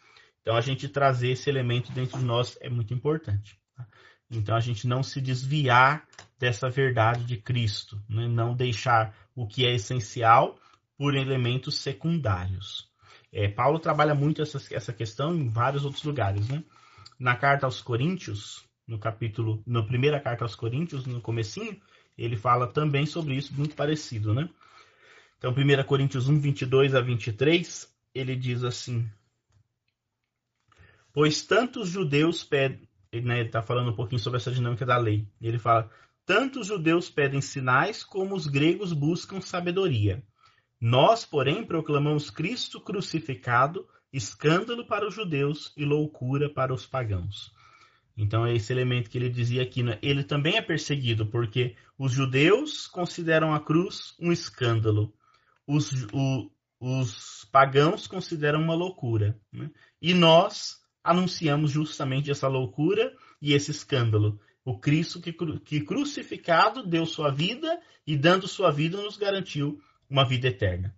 [0.47, 3.59] Então a gente trazer esse elemento dentro de nós é muito importante.
[3.75, 3.85] Tá?
[4.31, 6.07] Então a gente não se desviar
[6.39, 8.29] dessa verdade de Cristo, né?
[8.29, 10.57] não deixar o que é essencial
[10.97, 12.89] por elementos secundários.
[13.29, 16.47] É, Paulo trabalha muito essa, essa questão em vários outros lugares.
[16.47, 16.63] Né?
[17.19, 21.77] Na carta aos Coríntios, no capítulo, na primeira carta aos Coríntios, no comecinho,
[22.17, 24.33] ele fala também sobre isso, muito parecido.
[24.33, 24.49] Né?
[25.37, 29.11] Então, 1 Coríntios 1, 22 a 23, ele diz assim:
[31.17, 35.27] Pois tantos judeus pedem, né, ele está falando um pouquinho sobre essa dinâmica da lei.
[35.41, 35.89] Ele fala:
[36.23, 40.23] tanto os judeus pedem sinais como os gregos buscam sabedoria.
[40.79, 47.51] Nós, porém, proclamamos Cristo crucificado, escândalo para os judeus e loucura para os pagãos.
[48.15, 49.81] Então é esse elemento que ele dizia aqui.
[49.81, 49.97] Né?
[50.03, 55.11] Ele também é perseguido porque os judeus consideram a cruz um escândalo.
[55.65, 59.35] Os, o, os pagãos consideram uma loucura.
[59.51, 59.71] Né?
[59.99, 64.37] E nós anunciamos justamente essa loucura e esse escândalo.
[64.65, 65.31] O Cristo que,
[65.63, 70.93] que crucificado deu sua vida e dando sua vida nos garantiu uma vida eterna.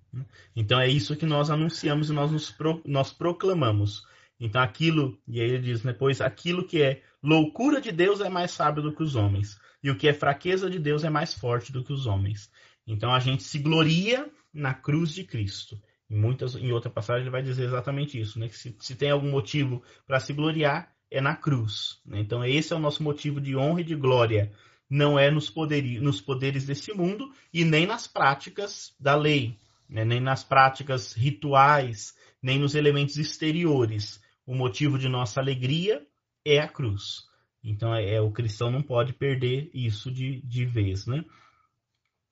[0.56, 4.04] Então é isso que nós anunciamos e nós, nos pro, nós proclamamos.
[4.40, 8.30] Então aquilo, e aí ele diz, né, pois aquilo que é loucura de Deus é
[8.30, 11.36] mais sábio do que os homens, e o que é fraqueza de Deus é mais
[11.36, 12.50] forte do que os homens.
[12.88, 15.80] Então a gente se gloria na cruz de Cristo.
[16.10, 18.48] Em, muitas, em outra passagem ele vai dizer exatamente isso, né?
[18.48, 22.00] Que se, se tem algum motivo para se gloriar, é na cruz.
[22.06, 22.20] Né?
[22.20, 24.52] Então esse é o nosso motivo de honra e de glória.
[24.90, 30.04] Não é nos, poderi, nos poderes desse mundo e nem nas práticas da lei, né?
[30.04, 34.22] nem nas práticas rituais, nem nos elementos exteriores.
[34.46, 36.06] O motivo de nossa alegria
[36.44, 37.28] é a cruz.
[37.64, 41.24] Então é, é o cristão não pode perder isso de, de vez, né?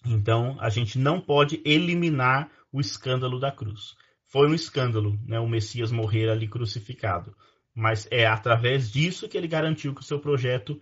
[0.05, 3.95] Então a gente não pode eliminar o escândalo da cruz.
[4.25, 7.35] Foi um escândalo, né, o Messias morrer ali crucificado,
[7.73, 10.81] mas é através disso que ele garantiu que o seu projeto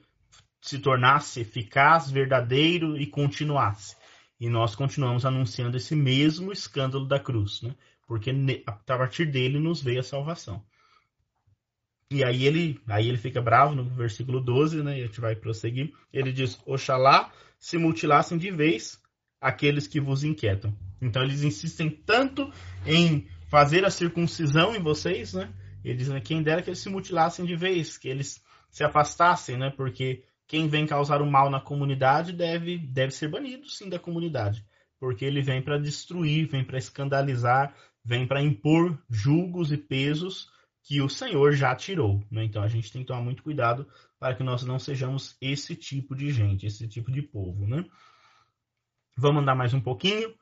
[0.59, 3.95] se tornasse eficaz, verdadeiro e continuasse.
[4.39, 7.75] E nós continuamos anunciando esse mesmo escândalo da cruz, né?
[8.07, 8.31] porque
[8.65, 10.63] a partir dele nos veio a salvação.
[12.11, 14.99] E aí ele, aí ele fica bravo no versículo 12, né?
[14.99, 15.91] E a gente vai prosseguir.
[16.13, 19.01] Ele diz: Oxalá se mutilassem de vez
[19.45, 20.75] aqueles que vos inquietam.
[20.99, 22.51] Então eles insistem tanto
[22.83, 25.53] em fazer a circuncisão em vocês, né?
[25.83, 29.69] Eles, né, quem dera que eles se mutilassem de vez, que eles se afastassem, né?
[29.69, 34.65] Porque quem vem causar o mal na comunidade deve, deve ser banido, sim, da comunidade.
[34.99, 40.49] Porque ele vem para destruir, vem para escandalizar, vem para impor julgos e pesos
[40.81, 42.19] que o Senhor já tirou.
[42.31, 42.45] Né?
[42.45, 43.87] Então a gente tem que tomar muito cuidado
[44.19, 47.67] para que nós não sejamos esse tipo de gente, esse tipo de povo.
[47.67, 47.85] Né?
[49.17, 50.35] Vamos andar mais um pouquinho.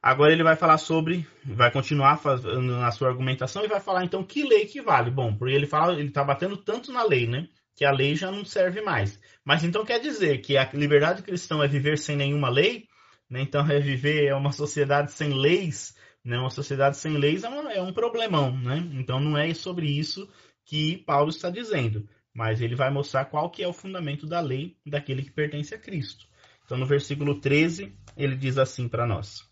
[0.00, 4.22] Agora ele vai falar sobre, vai continuar fazendo na sua argumentação e vai falar então
[4.22, 5.10] que lei que vale.
[5.10, 7.48] Bom, porque ele fala, ele está batendo tanto na lei, né?
[7.74, 9.20] Que a lei já não serve mais.
[9.44, 12.86] Mas então quer dizer que a liberdade cristã é viver sem nenhuma lei?
[13.28, 13.40] Né?
[13.42, 16.38] Então é viver é uma sociedade sem leis, né?
[16.38, 18.88] Uma sociedade sem leis é, uma, é um problemão, né?
[18.92, 20.30] Então não é sobre isso
[20.64, 24.76] que Paulo está dizendo, mas ele vai mostrar qual que é o fundamento da lei
[24.86, 26.29] daquele que pertence a Cristo.
[26.70, 29.44] Então, no versículo 13, ele diz assim para nós: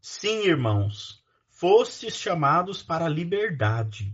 [0.00, 4.12] Sim, irmãos, fostes chamados para a liberdade.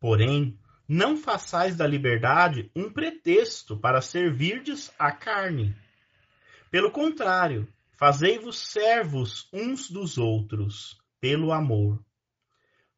[0.00, 5.76] Porém, não façais da liberdade um pretexto para servirdes à carne.
[6.70, 12.02] Pelo contrário, fazei-vos servos uns dos outros, pelo amor.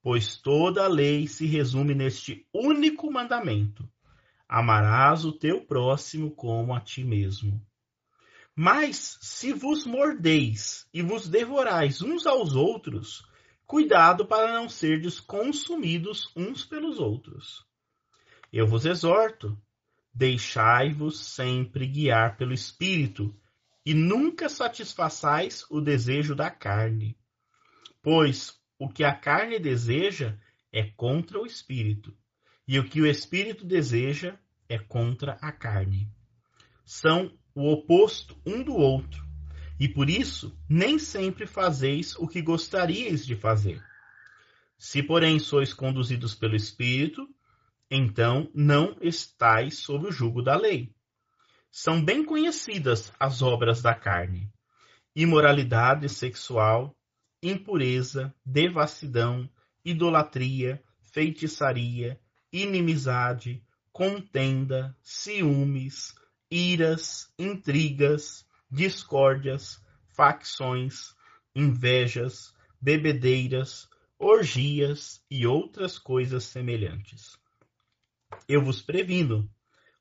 [0.00, 3.84] Pois toda a lei se resume neste único mandamento:
[4.48, 7.65] amarás o teu próximo como a ti mesmo.
[8.58, 13.22] Mas se vos mordeis e vos devorais uns aos outros,
[13.66, 17.66] cuidado para não serdes consumidos uns pelos outros.
[18.50, 19.60] Eu vos exorto,
[20.14, 23.38] deixai-vos sempre guiar pelo Espírito,
[23.84, 27.14] e nunca satisfaçais o desejo da carne.
[28.02, 30.34] Pois o que a carne deseja
[30.72, 32.16] é contra o espírito,
[32.66, 36.10] e o que o espírito deseja é contra a carne.
[36.84, 39.24] São o oposto um do outro,
[39.80, 43.82] e por isso nem sempre fazeis o que gostaríeis de fazer.
[44.76, 47.26] Se, porém, sois conduzidos pelo espírito,
[47.90, 50.94] então não estais sob o jugo da lei.
[51.70, 54.52] São bem conhecidas as obras da carne:
[55.14, 56.94] imoralidade sexual,
[57.42, 59.48] impureza, devassidão,
[59.82, 62.20] idolatria, feitiçaria,
[62.52, 66.14] inimizade, contenda, ciúmes,
[66.50, 71.14] iras, intrigas, discórdias, facções,
[71.54, 77.38] invejas, bebedeiras, orgias e outras coisas semelhantes.
[78.48, 79.50] Eu vos previno,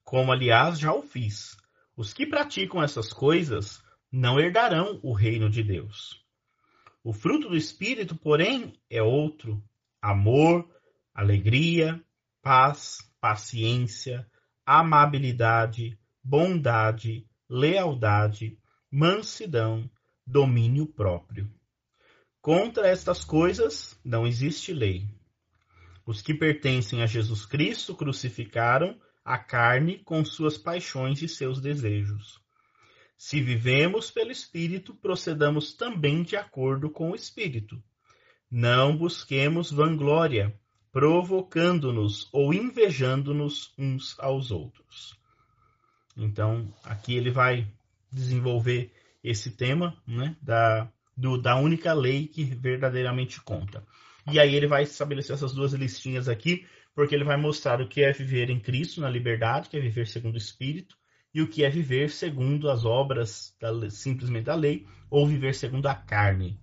[0.03, 1.58] como aliás já o fiz.
[1.95, 6.23] Os que praticam essas coisas não herdarão o reino de Deus.
[7.03, 9.63] O fruto do Espírito, porém, é outro:
[10.01, 10.69] amor,
[11.13, 12.03] alegria,
[12.41, 14.29] paz, paciência,
[14.65, 15.97] amabilidade,
[16.28, 18.58] bondade, lealdade,
[18.90, 19.88] mansidão,
[20.26, 21.54] domínio próprio.
[22.42, 25.08] Contra estas coisas não existe lei.
[26.04, 32.42] Os que pertencem a Jesus Cristo crucificaram a carne com suas paixões e seus desejos.
[33.16, 37.80] Se vivemos pelo Espírito, procedamos também de acordo com o Espírito.
[38.50, 40.60] Não busquemos vanglória,
[40.92, 45.24] provocando-nos ou invejando-nos uns aos outros.
[46.15, 47.67] Então, aqui ele vai
[48.12, 48.91] desenvolver
[49.23, 53.84] esse tema né, da, do, da única lei que verdadeiramente conta.
[54.32, 58.01] E aí ele vai estabelecer essas duas listinhas aqui porque ele vai mostrar o que
[58.01, 60.97] é viver em Cristo na liberdade, que é viver segundo o Espírito,
[61.34, 65.88] e o que é viver segundo as obras da, simplesmente da lei, ou viver segundo
[65.88, 66.58] a carne.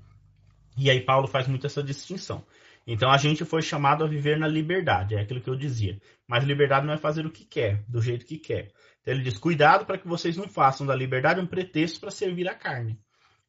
[0.78, 2.42] E aí Paulo faz muito essa distinção.
[2.86, 6.00] Então a gente foi chamado a viver na liberdade, é aquilo que eu dizia.
[6.26, 8.72] Mas liberdade não é fazer o que quer, do jeito que quer.
[9.02, 12.48] Então ele diz: cuidado para que vocês não façam da liberdade um pretexto para servir
[12.48, 12.98] a carne.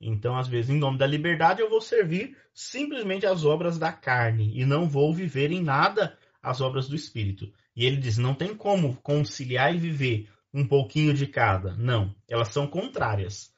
[0.01, 4.51] Então, às vezes, em nome da liberdade, eu vou servir simplesmente as obras da carne
[4.53, 7.51] e não vou viver em nada as obras do Espírito.
[7.75, 11.75] E ele diz: não tem como conciliar e viver um pouquinho de cada.
[11.75, 13.53] Não, elas são contrárias.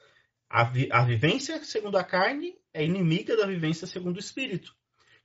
[0.49, 4.73] A, vi a vivência segundo a carne é inimiga da vivência segundo o Espírito.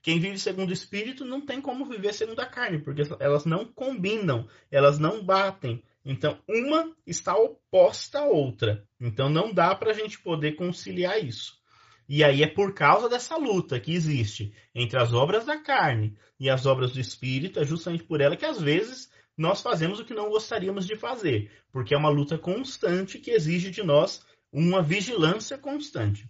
[0.02, 3.66] Quem vive segundo o Espírito não tem como viver segundo a carne, porque elas não
[3.66, 5.83] combinam, elas não batem.
[6.04, 8.86] Então, uma está oposta à outra.
[8.98, 11.60] Então, não dá para a gente poder conciliar isso.
[12.08, 16.50] E aí é por causa dessa luta que existe entre as obras da carne e
[16.50, 20.12] as obras do espírito, é justamente por ela que às vezes nós fazemos o que
[20.12, 25.56] não gostaríamos de fazer, porque é uma luta constante que exige de nós uma vigilância
[25.56, 26.28] constante.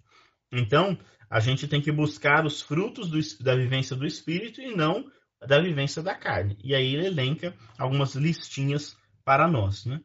[0.53, 0.99] Então,
[1.31, 5.11] a gente tem que buscar os frutos do, da vivência do espírito e não
[5.47, 6.59] da vivência da carne.
[6.63, 10.01] E aí ele elenca algumas listinhas para nós, né?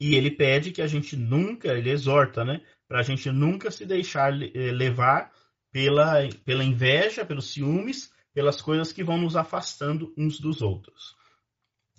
[0.00, 2.60] E ele pede que a gente nunca, ele exorta, né?
[2.88, 5.30] para a gente nunca se deixar eh, levar
[5.70, 11.14] pela, pela inveja, pelos ciúmes, pelas coisas que vão nos afastando uns dos outros.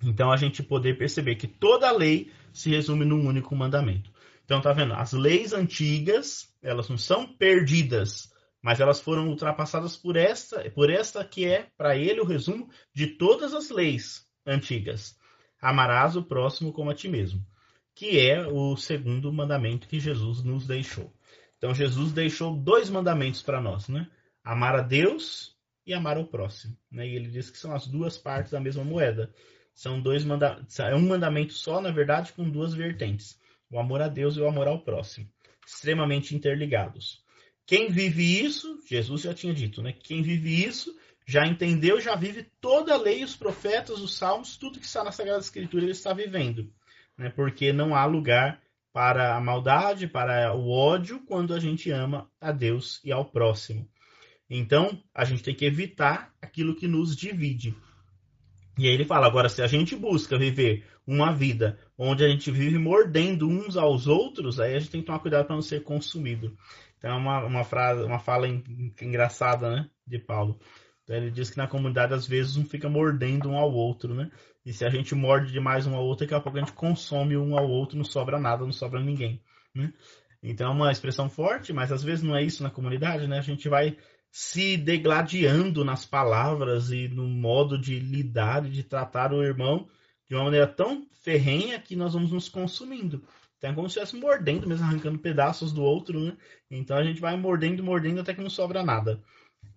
[0.03, 4.11] Então a gente poder perceber que toda lei se resume num único mandamento.
[4.43, 4.93] Então tá vendo?
[4.93, 11.23] As leis antigas, elas não são perdidas, mas elas foram ultrapassadas por esta, por esta
[11.23, 15.18] que é para ele o resumo de todas as leis antigas.
[15.61, 17.45] Amarás o próximo como a ti mesmo
[17.99, 21.13] que é o segundo mandamento que Jesus nos deixou.
[21.57, 24.09] Então Jesus deixou dois mandamentos para nós, né?
[24.41, 25.53] Amar a Deus
[25.85, 26.77] e amar ao próximo.
[26.89, 27.09] Né?
[27.09, 29.33] E ele diz que são as duas partes da mesma moeda.
[29.73, 33.37] São dois mandamentos, é um mandamento só, na verdade, com duas vertentes:
[33.69, 35.29] o amor a Deus e o amor ao próximo,
[35.67, 37.21] extremamente interligados.
[37.65, 39.91] Quem vive isso, Jesus já tinha dito, né?
[39.91, 40.97] Quem vive isso
[41.29, 45.11] já entendeu, já vive toda a lei, os profetas, os salmos, tudo que está na
[45.11, 46.71] Sagrada Escritura ele está vivendo
[47.19, 47.29] né?
[47.29, 48.61] porque não há lugar
[48.93, 53.87] para a maldade, para o ódio, quando a gente ama a Deus e ao próximo.
[54.49, 57.75] Então, a gente tem que evitar aquilo que nos divide.
[58.77, 62.49] E aí ele fala: agora, se a gente busca viver uma vida onde a gente
[62.49, 65.83] vive mordendo uns aos outros, aí a gente tem que tomar cuidado para não ser
[65.83, 66.57] consumido.
[66.97, 70.59] Então, é uma, uma, frase, uma fala engraçada né, de Paulo.
[71.09, 74.29] Ele diz que na comunidade, às vezes, um fica mordendo um ao outro, né?
[74.63, 77.35] E se a gente morde demais um ao outro, daqui a pouco a gente consome
[77.35, 79.41] um ao outro, não sobra nada, não sobra ninguém.
[79.73, 79.91] Né?
[80.43, 83.39] Então é uma expressão forte, mas às vezes não é isso na comunidade, né?
[83.39, 83.97] A gente vai
[84.31, 89.87] se degladiando nas palavras e no modo de lidar e de tratar o irmão
[90.29, 93.23] de uma maneira tão ferrenha que nós vamos nos consumindo.
[93.57, 96.37] Então é como se estivesse mordendo, mesmo arrancando pedaços do outro, né?
[96.69, 99.21] Então a gente vai mordendo, mordendo até que não sobra nada.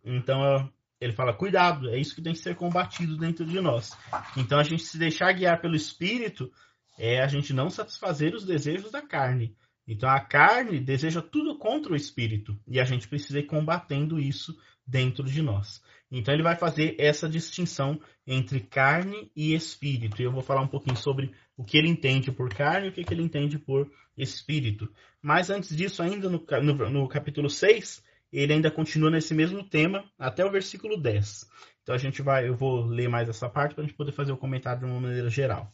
[0.05, 0.71] Então
[1.03, 3.97] ele fala: cuidado, é isso que tem que ser combatido dentro de nós.
[4.37, 6.51] Então a gente se deixar guiar pelo Espírito
[6.99, 9.57] é a gente não satisfazer os desejos da carne.
[9.87, 14.57] Então a carne deseja tudo contra o Espírito e a gente precisa ir combatendo isso
[14.87, 15.83] dentro de nós.
[16.11, 20.21] Então ele vai fazer essa distinção entre carne e espírito.
[20.21, 22.93] E eu vou falar um pouquinho sobre o que ele entende por carne e o
[22.93, 24.89] que ele entende por espírito.
[25.23, 30.05] Mas antes disso, ainda no, no, no capítulo 6, ele ainda continua nesse mesmo tema
[30.19, 31.47] até o versículo 10.
[31.83, 34.33] Então a gente vai, eu vou ler mais essa parte para a gente poder fazer
[34.33, 35.73] o comentário de uma maneira geral.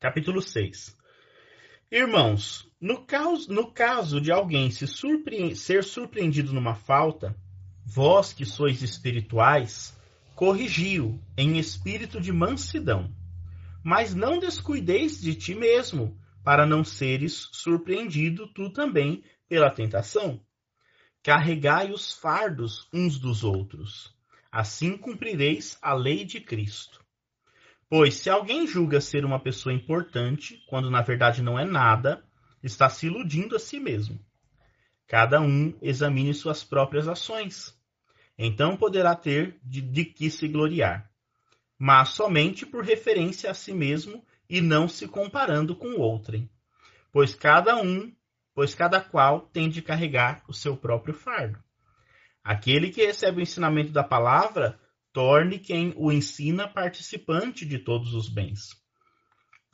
[0.00, 0.96] Capítulo 6.
[1.90, 7.36] Irmãos, no caso, no caso de alguém se surpre ser surpreendido numa falta,
[7.88, 9.96] Vós que sois espirituais,
[10.34, 13.14] corrigiu em espírito de mansidão.
[13.82, 20.40] Mas não descuideis de ti mesmo, para não seres surpreendido tu também pela tentação.
[21.26, 24.16] Carregai os fardos uns dos outros.
[24.50, 27.04] Assim cumprireis a lei de Cristo.
[27.90, 32.24] Pois se alguém julga ser uma pessoa importante, quando na verdade não é nada,
[32.62, 34.24] está se iludindo a si mesmo.
[35.08, 37.76] Cada um examine suas próprias ações
[38.38, 41.10] então poderá ter de, de que se gloriar,
[41.78, 46.48] mas somente por referência a si mesmo e não se comparando com outrem.
[47.10, 48.14] Pois cada um,
[48.56, 51.62] pois cada qual tem de carregar o seu próprio fardo.
[52.42, 54.80] Aquele que recebe o ensinamento da palavra,
[55.12, 58.70] torne quem o ensina participante de todos os bens.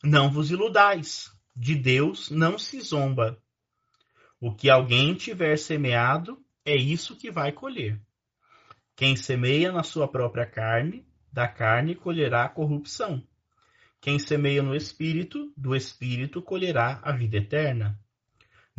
[0.02, 3.40] Não vos iludais, de Deus não se zomba.
[4.40, 8.02] O que alguém tiver semeado, é isso que vai colher.
[8.96, 13.22] Quem semeia na sua própria carne, da carne colherá a corrupção.
[14.00, 18.01] Quem semeia no espírito, do espírito colherá a vida eterna.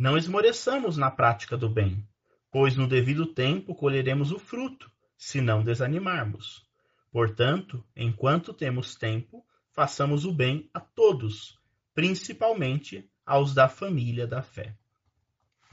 [0.04, 2.06] Não esmoreçamos na prática do bem,
[2.52, 6.62] pois no devido tempo colheremos o fruto, se não desanimarmos.
[7.10, 9.42] Portanto, enquanto temos tempo,
[9.72, 11.58] façamos o bem a todos,
[11.94, 14.74] principalmente aos da família da fé.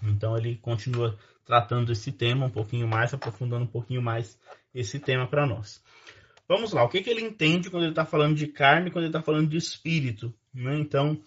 [0.01, 4.39] Então ele continua tratando esse tema um pouquinho mais, aprofundando um pouquinho mais
[4.73, 5.83] esse tema para nós.
[6.47, 9.11] Vamos lá, o que, que ele entende quando ele está falando de carne, quando ele
[9.11, 10.33] está falando de espírito?
[10.53, 10.79] Né?
[10.79, 11.21] Então,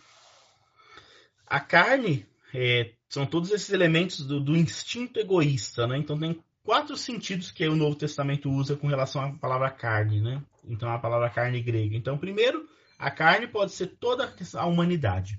[1.47, 5.99] a carne é, são todos esses elementos do, do instinto egoísta, né?
[5.99, 10.41] Então tem quatro sentidos que o Novo Testamento usa com relação à palavra carne, né?
[10.65, 11.97] Então a palavra carne grega.
[11.97, 12.67] Então, primeiro,
[12.99, 15.39] a carne pode ser toda a humanidade.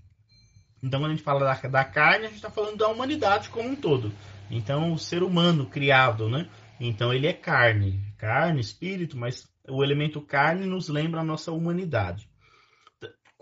[0.83, 3.69] Então, quando a gente fala da, da carne, a gente está falando da humanidade como
[3.69, 4.11] um todo.
[4.51, 6.47] Então, o ser humano criado, né?
[6.79, 12.29] Então, ele é carne, carne, espírito, mas o elemento carne nos lembra a nossa humanidade,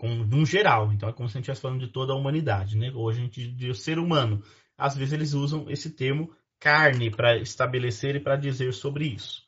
[0.04, 0.92] com um geral.
[0.92, 2.92] Então, é como se a gente estivesse falando de toda a humanidade, né?
[2.94, 4.42] Hoje a gente o ser humano.
[4.76, 6.30] Às vezes eles usam esse termo
[6.60, 9.42] carne para estabelecer e para dizer sobre isso.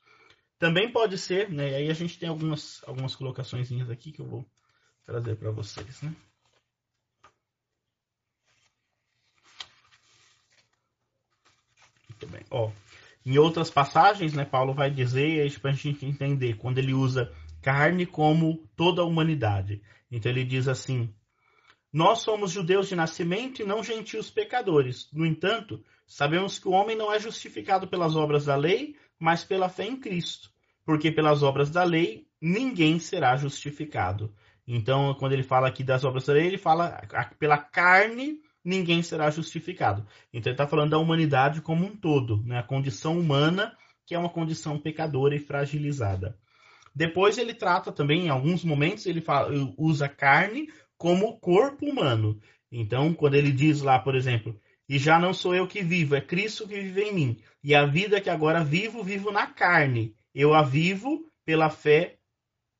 [0.58, 1.74] Também pode ser, né?
[1.74, 4.46] Aí a gente tem algumas algumas colocações aqui que eu vou
[5.04, 6.14] trazer para vocês, né?
[12.08, 12.42] Muito bem.
[12.50, 12.70] Ó,
[13.26, 17.30] em outras passagens, né, Paulo vai dizer, para a gente entender, quando ele usa
[17.60, 19.82] carne como toda a humanidade.
[20.10, 21.12] Então ele diz assim:
[21.92, 25.08] Nós somos judeus de nascimento e não gentios pecadores.
[25.12, 29.68] No entanto, sabemos que o homem não é justificado pelas obras da lei, mas pela
[29.68, 30.50] fé em Cristo.
[30.84, 34.34] Porque pelas obras da lei ninguém será justificado.
[34.66, 37.00] Então, quando ele fala aqui das obras da lei, ele fala
[37.38, 40.04] pela carne ninguém será justificado.
[40.32, 42.58] Então ele está falando da humanidade como um todo, né?
[42.58, 43.72] a condição humana,
[44.04, 46.36] que é uma condição pecadora e fragilizada.
[46.96, 52.40] Depois ele trata também, em alguns momentos, ele fala, usa carne como corpo humano.
[52.72, 56.22] Então, quando ele diz lá, por exemplo, e já não sou eu que vivo, é
[56.22, 57.36] Cristo que vive em mim.
[57.62, 60.14] E a vida que agora vivo, vivo na carne.
[60.34, 62.16] Eu a vivo pela fé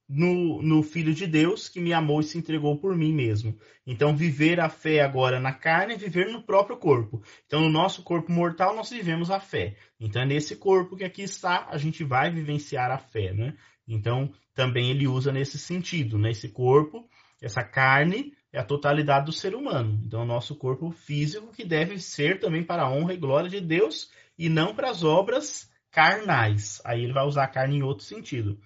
[0.09, 3.55] no, no Filho de Deus que me amou e se entregou por mim mesmo.
[3.87, 7.23] Então, viver a fé agora na carne é viver no próprio corpo.
[7.45, 9.77] Então, no nosso corpo mortal, nós vivemos a fé.
[10.01, 13.55] Então, é nesse corpo que aqui está, a gente vai vivenciar a fé, né?
[13.87, 16.30] Então, também ele usa nesse sentido, né?
[16.30, 17.09] Esse corpo,
[17.41, 20.01] essa carne, é a totalidade do ser humano.
[20.05, 23.61] Então, o nosso corpo físico que deve ser também para a honra e glória de
[23.61, 26.80] Deus e não para as obras carnais.
[26.84, 28.59] Aí ele vai usar a carne em outro sentido.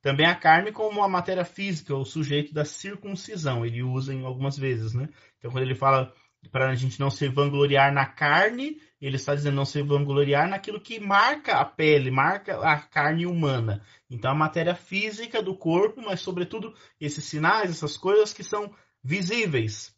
[0.00, 4.58] Também a carne como uma matéria física, o sujeito da circuncisão, ele usa em algumas
[4.58, 5.08] vezes, né?
[5.38, 6.12] Então, quando ele fala
[6.50, 10.80] para a gente não se vangloriar na carne, ele está dizendo não se vangloriar naquilo
[10.80, 13.82] que marca a pele, marca a carne humana.
[14.10, 18.72] Então, a matéria física do corpo, mas, sobretudo, esses sinais, essas coisas que são
[19.02, 19.94] visíveis.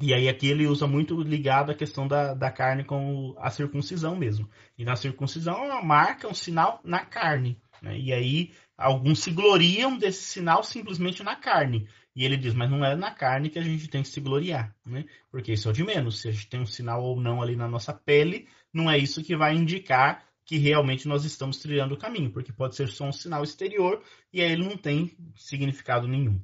[0.00, 4.16] E aí aqui ele usa muito ligado a questão da, da carne com a circuncisão
[4.16, 4.48] mesmo.
[4.76, 7.60] E na circuncisão uma marca, um sinal na carne.
[7.80, 7.98] Né?
[7.98, 11.88] E aí alguns se gloriam desse sinal simplesmente na carne.
[12.14, 14.74] E ele diz, mas não é na carne que a gente tem que se gloriar,
[14.84, 15.04] né?
[15.30, 16.20] Porque isso é o de menos.
[16.20, 19.22] Se a gente tem um sinal ou não ali na nossa pele, não é isso
[19.22, 23.12] que vai indicar que realmente nós estamos trilhando o caminho, porque pode ser só um
[23.12, 24.02] sinal exterior
[24.32, 26.40] e aí ele não tem significado nenhum.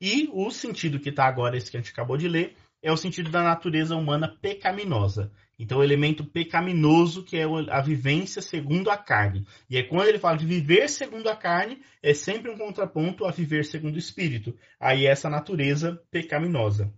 [0.00, 2.96] E o sentido que está agora, esse que a gente acabou de ler, é o
[2.96, 5.30] sentido da natureza humana pecaminosa.
[5.58, 9.46] Então, o elemento pecaminoso, que é a vivência segundo a carne.
[9.68, 13.30] E é quando ele fala de viver segundo a carne, é sempre um contraponto a
[13.30, 14.56] viver segundo o espírito.
[14.80, 16.92] Aí, essa natureza pecaminosa,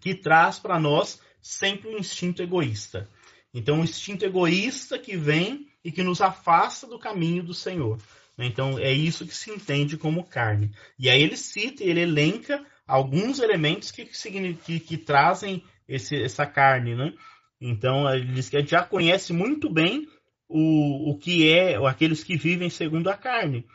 [0.00, 3.08] que traz para nós sempre um instinto egoísta.
[3.52, 7.98] Então, um instinto egoísta que vem e que nos afasta do caminho do Senhor.
[8.38, 10.70] Então, é isso que se entende como carne.
[10.98, 16.46] E aí, ele cita e ele elenca alguns elementos que, que, que trazem esse, essa
[16.46, 17.12] carne, né?
[17.66, 20.06] Então, ele diz que a gente já conhece muito bem
[20.48, 23.66] o, o que é aqueles que vivem segundo a carne.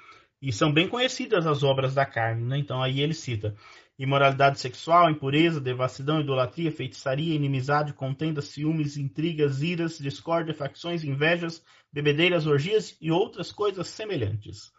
[0.41, 2.57] E são bem conhecidas as obras da carne, né?
[2.57, 3.55] Então, aí ele cita
[3.99, 11.61] imoralidade sexual, impureza, devassidão, idolatria, feitiçaria, inimizade, contenda, ciúmes, intrigas, iras, discórdia, facções, invejas,
[11.91, 14.71] bebedeiras, orgias e outras coisas semelhantes.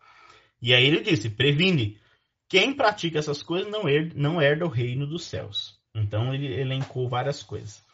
[0.63, 1.99] E aí ele disse: previne,
[2.49, 5.79] quem pratica essas coisas não herda, não herda o reino dos céus.
[5.95, 7.85] Então ele elencou várias coisas.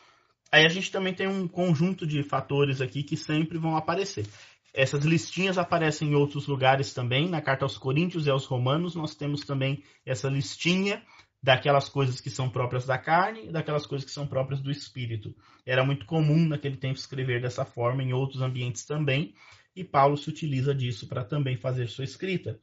[0.50, 4.26] Aí a gente também tem um conjunto de fatores aqui que sempre vão aparecer.
[4.72, 7.28] Essas listinhas aparecem em outros lugares também.
[7.28, 11.02] Na carta aos Coríntios e aos Romanos, nós temos também essa listinha
[11.42, 15.34] daquelas coisas que são próprias da carne e daquelas coisas que são próprias do espírito.
[15.64, 19.32] Era muito comum naquele tempo escrever dessa forma em outros ambientes também,
[19.74, 22.58] e Paulo se utiliza disso para também fazer sua escrita.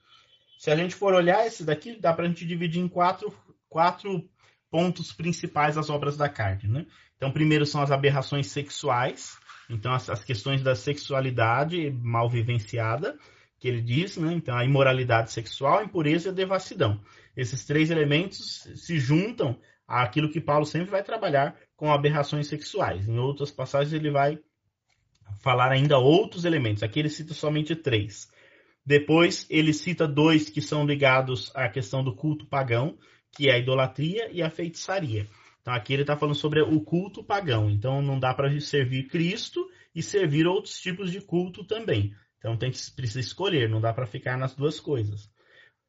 [0.58, 3.34] Se a gente for olhar esse daqui, dá para a gente dividir em quatro,
[3.70, 4.30] quatro
[4.70, 6.68] pontos principais as obras da carne.
[6.68, 6.86] Né?
[7.24, 9.38] Então, primeiro são as aberrações sexuais,
[9.69, 13.17] então as, as questões da sexualidade mal vivenciada,
[13.57, 14.34] que ele diz, né?
[14.34, 16.99] então a imoralidade sexual, a impureza e a devassidão.
[17.34, 19.57] Esses três elementos se juntam
[19.88, 23.07] àquilo que Paulo sempre vai trabalhar com aberrações sexuais.
[23.07, 24.38] Em outras passagens ele vai
[25.39, 26.84] falar ainda outros elementos.
[26.84, 28.28] Aqui ele cita somente três.
[28.86, 32.97] Depois ele cita dois que são ligados à questão do culto pagão,
[33.32, 35.26] que é a idolatria e a feitiçaria.
[35.64, 37.70] Então aqui ele está falando sobre o culto pagão.
[37.70, 42.14] Então não dá para servir Cristo e servir outros tipos de culto também.
[42.38, 45.32] Então tem que precisa escolher, não dá para ficar nas duas coisas.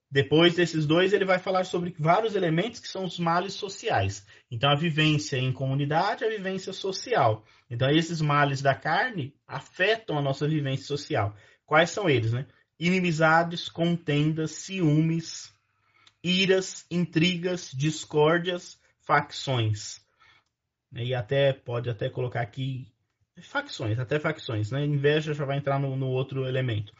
[0.09, 4.25] Depois desses dois, ele vai falar sobre vários elementos que são os males sociais.
[4.49, 7.45] Então, a vivência em comunidade, a vivência social.
[7.69, 11.35] Então, esses males da carne afetam a nossa vivência social.
[11.67, 12.47] Quais são eles, né?
[12.79, 15.53] Inimizades, contendas, ciúmes,
[16.23, 20.01] iras, intrigas, discórdias, facções.
[20.93, 22.93] E até pode até colocar aqui
[23.43, 24.85] facções, até facções, né?
[24.85, 26.93] Inveja já vai entrar no, no outro elemento.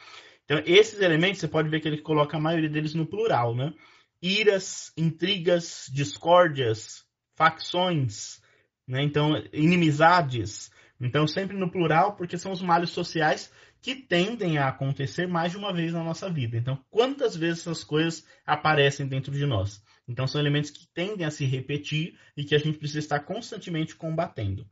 [0.45, 3.73] Então, esses elementos, você pode ver que ele coloca a maioria deles no plural, né?
[4.21, 8.43] Iras, intrigas, discórdias, facções,
[8.87, 9.03] né?
[9.03, 10.71] Então, inimizades.
[11.01, 15.59] Então, sempre no plural, porque são os males sociais que tendem a acontecer mais de
[15.59, 16.57] uma vez na nossa vida.
[16.57, 19.83] Então, quantas vezes essas coisas aparecem dentro de nós?
[20.07, 23.97] Então, são elementos que tendem a se repetir e que a gente precisa estar constantemente
[23.97, 24.69] combatendo.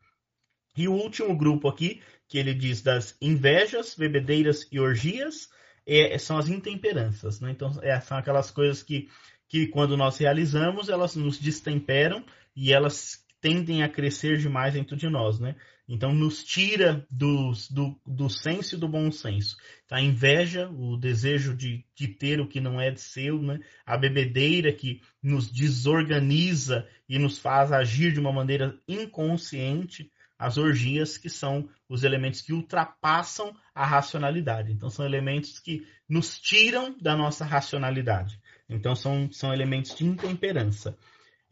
[0.76, 5.48] E o último grupo aqui, que ele diz das invejas, bebedeiras e orgias,
[5.86, 7.40] é, são as intemperanças.
[7.40, 7.50] Né?
[7.50, 9.08] Então, é, são aquelas coisas que,
[9.48, 12.24] que, quando nós realizamos, elas nos destemperam
[12.54, 15.38] e elas tendem a crescer demais dentro de nós.
[15.38, 15.56] Né?
[15.86, 19.56] Então, nos tira do, do, do senso e do bom senso.
[19.84, 23.58] Então, a inveja, o desejo de, de ter o que não é de seu, né?
[23.84, 31.16] a bebedeira que nos desorganiza e nos faz agir de uma maneira inconsciente as orgias,
[31.16, 34.72] que são os elementos que ultrapassam a racionalidade.
[34.72, 38.40] Então, são elementos que nos tiram da nossa racionalidade.
[38.68, 40.96] Então, são, são elementos de intemperança.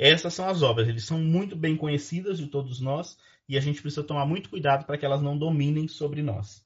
[0.02, 3.82] Essas são as obras, eles são muito bem conhecidas de todos nós e a gente
[3.82, 6.64] precisa tomar muito cuidado para que elas não dominem sobre nós.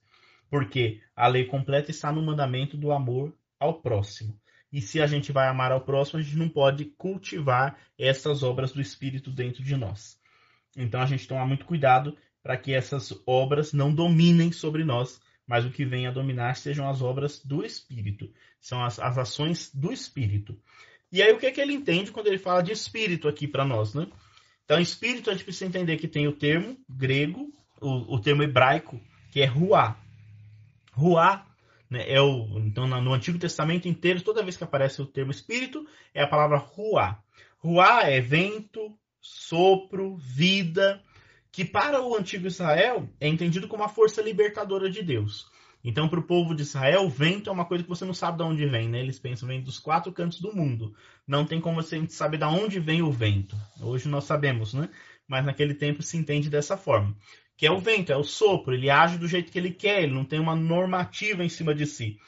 [0.48, 4.38] Porque a lei completa está no mandamento do amor ao próximo.
[4.72, 8.70] E se a gente vai amar ao próximo, a gente não pode cultivar essas obras
[8.70, 10.16] do Espírito dentro de nós.
[10.76, 15.64] Então a gente toma muito cuidado para que essas obras não dominem sobre nós, mas
[15.64, 19.92] o que vem a dominar sejam as obras do Espírito, são as, as ações do
[19.92, 20.56] Espírito.
[21.14, 23.64] E aí o que é que ele entende quando ele fala de Espírito aqui para
[23.64, 24.08] nós, né?
[24.64, 29.00] Então, Espírito a gente precisa entender que tem o termo grego, o, o termo hebraico,
[29.30, 29.96] que é ruá.
[30.90, 31.46] Ruá
[31.88, 35.86] né, é o então no Antigo Testamento inteiro, toda vez que aparece o termo Espírito,
[36.12, 37.22] é a palavra ruá.
[37.58, 41.00] Ruá é vento, sopro, vida,
[41.52, 45.46] que para o antigo Israel é entendido como a força libertadora de Deus.
[45.84, 48.38] Então, para o povo de Israel, o vento é uma coisa que você não sabe
[48.38, 49.00] de onde vem, né?
[49.00, 50.94] Eles pensam, vem dos quatro cantos do mundo.
[51.26, 53.54] Não tem como você saber de onde vem o vento.
[53.82, 54.88] Hoje nós sabemos, né?
[55.28, 57.14] Mas naquele tempo se entende dessa forma.
[57.54, 60.14] Que é o vento, é o sopro, ele age do jeito que ele quer, ele
[60.14, 62.18] não tem uma normativa em cima de si.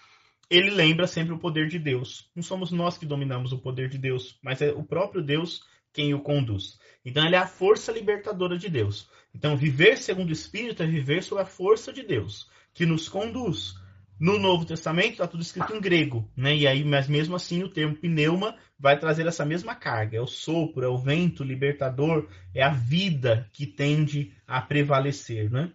[0.51, 2.31] Ele lembra sempre o poder de Deus.
[2.37, 5.63] Não somos nós que dominamos o poder de Deus, mas é o próprio Deus
[5.97, 6.79] quem o conduz.
[7.03, 9.09] Então ele é a força libertadora de Deus.
[9.35, 13.75] Então viver segundo o Espírito é viver sob a força de Deus que nos conduz.
[14.21, 16.55] No Novo Testamento está tudo escrito em grego, né?
[16.55, 20.19] E aí, mas mesmo assim o termo pneuma vai trazer essa mesma carga.
[20.19, 25.71] É o sopro, é o vento libertador, é a vida que tende a prevalecer, né?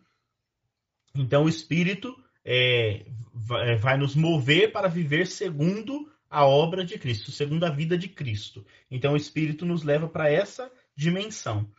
[1.15, 2.15] Então o Espírito
[2.45, 3.05] é,
[3.63, 8.07] é vai nos mover para viver segundo a obra de Cristo, segundo a vida de
[8.07, 8.65] Cristo.
[8.89, 11.69] Então o Espírito nos leva para essa dimensão.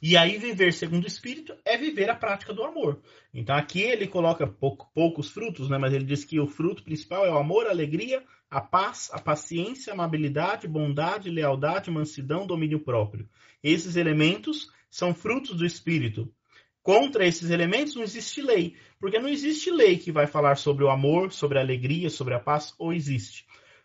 [0.00, 3.00] E aí, viver segundo o Espírito é viver a prática do amor.
[3.34, 5.76] Então, aqui ele coloca pouco, poucos frutos, né?
[5.76, 9.20] mas ele diz que o fruto principal é o amor, a alegria, a paz, a
[9.20, 13.28] paciência, a amabilidade, bondade, lealdade, mansidão, domínio próprio.
[13.60, 16.32] Esses elementos são frutos do Espírito.
[16.80, 20.90] Contra esses elementos não existe lei, porque não existe lei que vai falar sobre o
[20.90, 23.44] amor, sobre a alegria, sobre a paz, ou existe.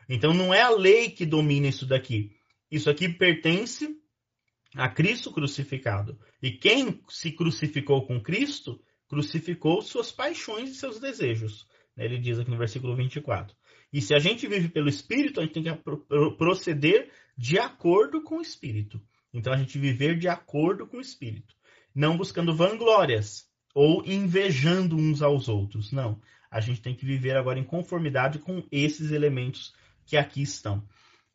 [0.10, 2.32] Então, não é a lei que domina isso daqui.
[2.72, 3.96] Isso aqui pertence
[4.76, 6.18] a Cristo crucificado.
[6.42, 11.68] E quem se crucificou com Cristo, crucificou suas paixões e seus desejos.
[11.96, 13.56] Ele diz aqui no versículo 24.
[13.92, 18.38] E se a gente vive pelo Espírito, a gente tem que proceder de acordo com
[18.38, 19.00] o Espírito.
[19.32, 21.54] Então a gente viver de acordo com o Espírito.
[21.94, 25.92] Não buscando vanglórias ou invejando uns aos outros.
[25.92, 26.20] Não.
[26.50, 29.74] A gente tem que viver agora em conformidade com esses elementos
[30.06, 30.84] que aqui estão.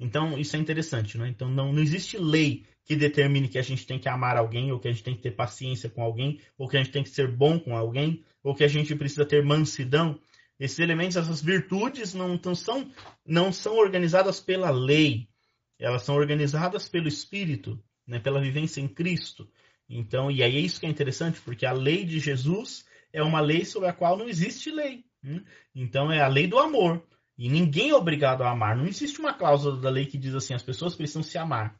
[0.00, 1.28] Então, isso é interessante, né?
[1.28, 4.78] Então, não, não existe lei que determine que a gente tem que amar alguém, ou
[4.78, 7.10] que a gente tem que ter paciência com alguém, ou que a gente tem que
[7.10, 10.18] ser bom com alguém, ou que a gente precisa ter mansidão.
[10.58, 12.90] Esses elementos, essas virtudes não, não, são,
[13.26, 15.28] não são organizadas pela lei,
[15.78, 18.18] elas são organizadas pelo Espírito, né?
[18.18, 19.48] pela vivência em Cristo.
[19.88, 23.40] Então, e aí é isso que é interessante, porque a lei de Jesus é uma
[23.40, 25.04] lei sobre a qual não existe lei.
[25.22, 25.42] Né?
[25.74, 27.02] Então, é a lei do amor.
[27.38, 28.76] E ninguém é obrigado a amar.
[28.76, 31.78] Não existe uma cláusula da lei que diz assim: as pessoas precisam se amar.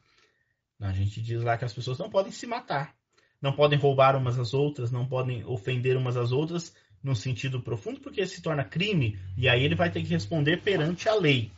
[0.79, 2.95] A gente diz lá que as pessoas não podem se matar.
[3.41, 7.99] Não podem roubar umas às outras, não podem ofender umas às outras num sentido profundo,
[7.99, 11.49] porque se torna crime, e aí ele vai ter que responder perante a lei.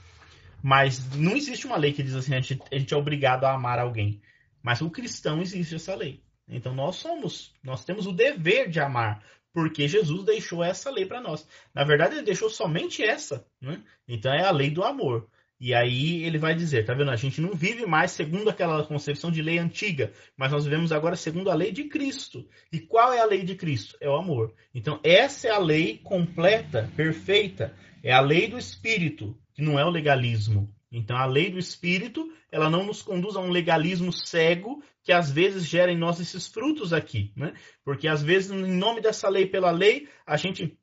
[0.62, 3.54] Mas não existe uma lei que diz assim, a gente, a gente é obrigado a
[3.54, 4.22] amar alguém.
[4.62, 6.22] Mas o cristão existe essa lei.
[6.48, 9.24] Então nós somos, nós temos o dever de amar,
[9.54, 11.48] porque Jesus deixou essa lei para nós.
[11.74, 13.46] Na verdade, ele deixou somente essa.
[13.60, 13.82] Né?
[14.08, 15.28] Então é a lei do amor.
[15.62, 17.12] E aí ele vai dizer, tá vendo?
[17.12, 21.16] A gente não vive mais segundo aquela concepção de lei antiga, mas nós vivemos agora
[21.16, 22.48] segundo a lei de Cristo.
[22.74, 23.96] E qual é a lei de Cristo?
[24.02, 24.56] É o amor.
[24.74, 27.76] Então essa é a lei completa, perfeita.
[28.02, 30.68] É a lei do Espírito, que não é o legalismo.
[30.92, 35.32] Então a lei do Espírito, ela não nos conduz a um legalismo cego que às
[35.32, 37.54] vezes gera em nós esses frutos aqui, né?
[37.84, 40.78] Porque às vezes, em nome dessa lei pela lei, a gente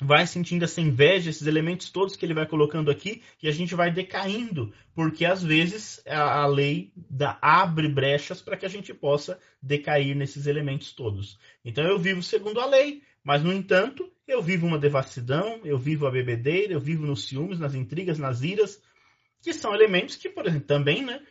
[0.00, 3.74] vai sentindo essa inveja, esses elementos todos que ele vai colocando aqui, e a gente
[3.74, 8.92] vai decaindo, porque às vezes a, a lei dá, abre brechas para que a gente
[8.92, 11.38] possa decair nesses elementos todos.
[11.64, 16.06] Então eu vivo segundo a lei, mas no entanto, eu vivo uma devassidão, eu vivo
[16.06, 18.80] a bebedeira, eu vivo nos ciúmes, nas intrigas, nas iras,
[19.40, 21.22] que são elementos que, por exemplo, também, né,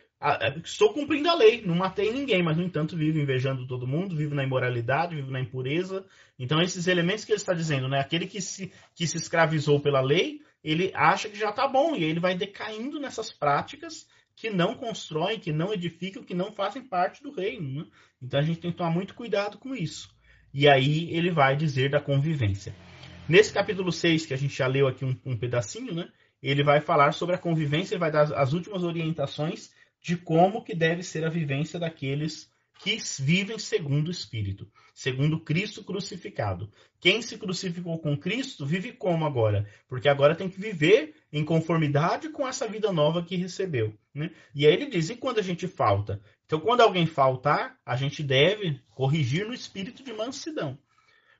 [0.64, 4.34] estou cumprindo a lei, não matei ninguém, mas no entanto vivo invejando todo mundo, vivo
[4.34, 6.04] na imoralidade, vivo na impureza.
[6.38, 8.00] Então esses elementos que ele está dizendo, né?
[8.00, 12.04] Aquele que se, que se escravizou pela lei, ele acha que já está bom e
[12.04, 17.22] ele vai decaindo nessas práticas que não constroem, que não edificam, que não fazem parte
[17.22, 17.80] do reino.
[17.80, 17.86] Né?
[18.22, 20.14] Então a gente tem que tomar muito cuidado com isso.
[20.52, 22.74] E aí ele vai dizer da convivência.
[23.28, 26.08] Nesse capítulo 6, que a gente já leu aqui um, um pedacinho, né?
[26.42, 29.70] Ele vai falar sobre a convivência e vai dar as últimas orientações
[30.06, 32.48] de como que deve ser a vivência daqueles
[32.78, 36.70] que vivem segundo o Espírito, segundo Cristo crucificado.
[37.00, 39.68] Quem se crucificou com Cristo vive como agora?
[39.88, 43.98] Porque agora tem que viver em conformidade com essa vida nova que recebeu.
[44.14, 44.30] Né?
[44.54, 46.22] E aí ele diz: e quando a gente falta?
[46.44, 50.78] Então, quando alguém faltar, a gente deve corrigir no espírito de mansidão.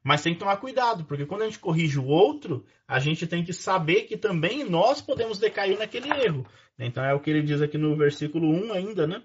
[0.06, 3.42] Mas tem que tomar cuidado, porque quando a gente corrige o outro, a gente tem
[3.42, 6.46] que saber que também nós podemos decair naquele erro.
[6.78, 9.20] Então é o que ele diz aqui no versículo 1 ainda, né?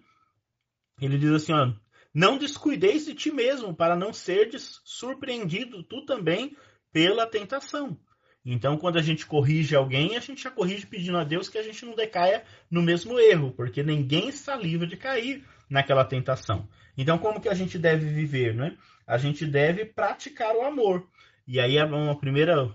[1.00, 1.72] Ele diz assim, ó,
[2.12, 6.58] não descuideis de ti mesmo, para não seres surpreendido tu também
[6.92, 7.96] pela tentação.
[8.44, 11.64] Então, quando a gente corrige alguém, a gente já corrige pedindo a Deus que a
[11.64, 15.46] gente não decaia no mesmo erro, porque ninguém está livre de cair.
[15.72, 16.68] naquela tentação.
[16.98, 18.78] Então, como que a gente deve viver, né?
[19.12, 21.06] A gente deve praticar o amor.
[21.46, 22.74] E aí é uma primeira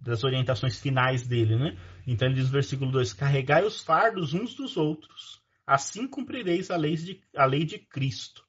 [0.00, 1.76] das orientações finais dele, né?
[2.06, 6.76] Então ele diz no versículo 2: Carregai os fardos uns dos outros, assim cumprireis a
[6.78, 8.42] lei de, a lei de Cristo.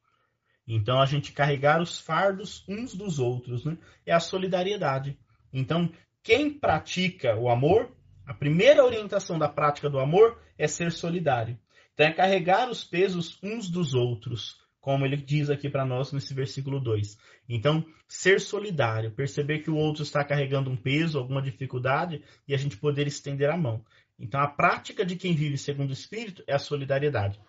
[0.65, 3.77] Então a gente carregar os fardos uns dos outros, né?
[4.05, 5.19] É a solidariedade.
[5.51, 5.91] Então,
[6.23, 7.93] quem pratica o amor,
[8.25, 11.59] a primeira orientação da prática do amor é ser solidário.
[11.93, 16.31] Então é carregar os pesos uns dos outros como ele diz aqui para nós nesse
[16.31, 17.17] versículo 2.
[17.49, 22.57] Então, ser solidário, perceber que o outro está carregando um peso, alguma dificuldade, e a
[22.57, 23.83] gente poder estender a mão.
[24.19, 27.41] Então, a prática de quem vive segundo o Espírito é a solidariedade.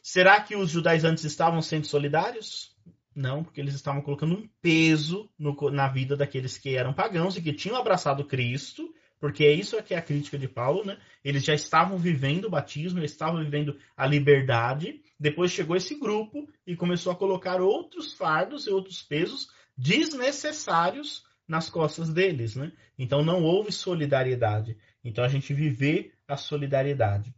[0.00, 2.76] Será que os judaizantes estavam sendo solidários?
[3.12, 7.42] Não, porque eles estavam colocando um peso no, na vida daqueles que eram pagãos e
[7.42, 8.88] que tinham abraçado Cristo
[9.22, 10.98] porque é isso que é a crítica de Paulo, né?
[11.24, 15.00] Eles já estavam vivendo o batismo, eles estavam vivendo a liberdade.
[15.16, 19.48] Depois chegou esse grupo e começou a colocar outros fardos e outros pesos
[19.78, 22.72] desnecessários nas costas deles, né?
[22.98, 24.76] Então não houve solidariedade.
[25.04, 27.32] Então a gente viver a solidariedade.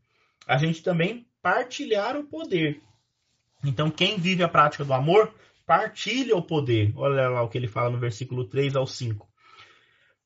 [0.49, 2.81] A gente também partilhar o poder.
[3.63, 5.35] Então quem vive a prática do amor
[5.67, 6.95] partilha o poder.
[6.97, 9.34] Olha lá o que ele fala no versículo 3 ao 5.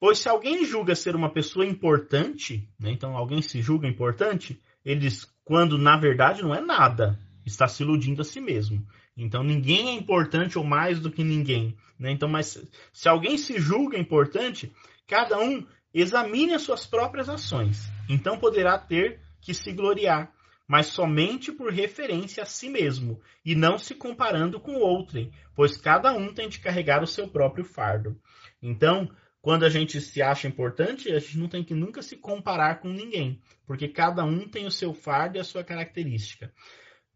[0.01, 5.01] Pois se alguém julga ser uma pessoa importante, né, então alguém se julga importante, ele
[5.01, 8.86] diz, quando na verdade não é nada, está se iludindo a si mesmo.
[9.16, 11.76] Então ninguém é importante ou mais do que ninguém.
[11.99, 12.12] Né?
[12.12, 14.72] Então, mas se alguém se julga importante,
[15.07, 17.90] cada um examine as suas próprias ações.
[18.09, 20.32] Então poderá ter que se gloriar,
[20.66, 26.12] mas somente por referência a si mesmo, e não se comparando com outrem, pois cada
[26.12, 28.16] um tem de carregar o seu próprio fardo.
[28.62, 29.09] Então,
[29.49, 32.88] quando a gente se acha importante, a gente não tem que nunca se comparar com
[32.90, 36.53] ninguém, porque cada um tem o seu fardo e a sua característica.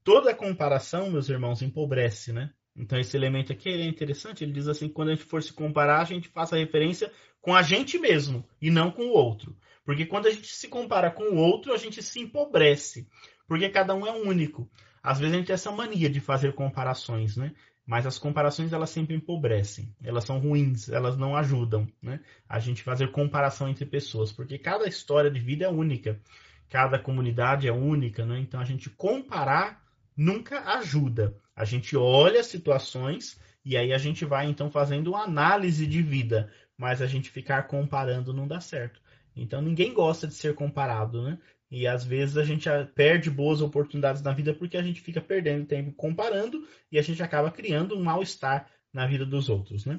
[0.03, 2.51] Toda comparação, meus irmãos, empobrece, né?
[2.75, 6.01] Então esse elemento aqui é interessante, ele diz assim, quando a gente for se comparar,
[6.01, 9.55] a gente faça referência com a gente mesmo e não com o outro.
[9.85, 13.07] Porque quando a gente se compara com o outro, a gente se empobrece,
[13.47, 14.71] porque cada um é único.
[15.03, 17.53] Às vezes a gente tem essa mania de fazer comparações, né?
[17.87, 22.21] Mas as comparações elas sempre empobrecem, elas são ruins, elas não ajudam, né?
[22.49, 26.21] A gente fazer comparação entre pessoas, porque cada história de vida é única,
[26.69, 28.39] cada comunidade é única, né?
[28.39, 29.83] Então a gente comparar
[30.17, 31.37] nunca ajuda.
[31.57, 36.53] A gente olha situações e aí a gente vai então fazendo uma análise de vida,
[36.77, 39.01] mas a gente ficar comparando não dá certo.
[39.35, 41.39] Então ninguém gosta de ser comparado, né?
[41.73, 45.65] E às vezes a gente perde boas oportunidades na vida porque a gente fica perdendo
[45.65, 49.99] tempo comparando e a gente acaba criando um mal-estar na vida dos outros, né?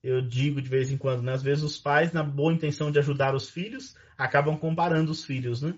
[0.00, 1.32] Eu digo de vez em quando, né?
[1.32, 5.60] às vezes os pais, na boa intenção de ajudar os filhos, acabam comparando os filhos,
[5.60, 5.76] né?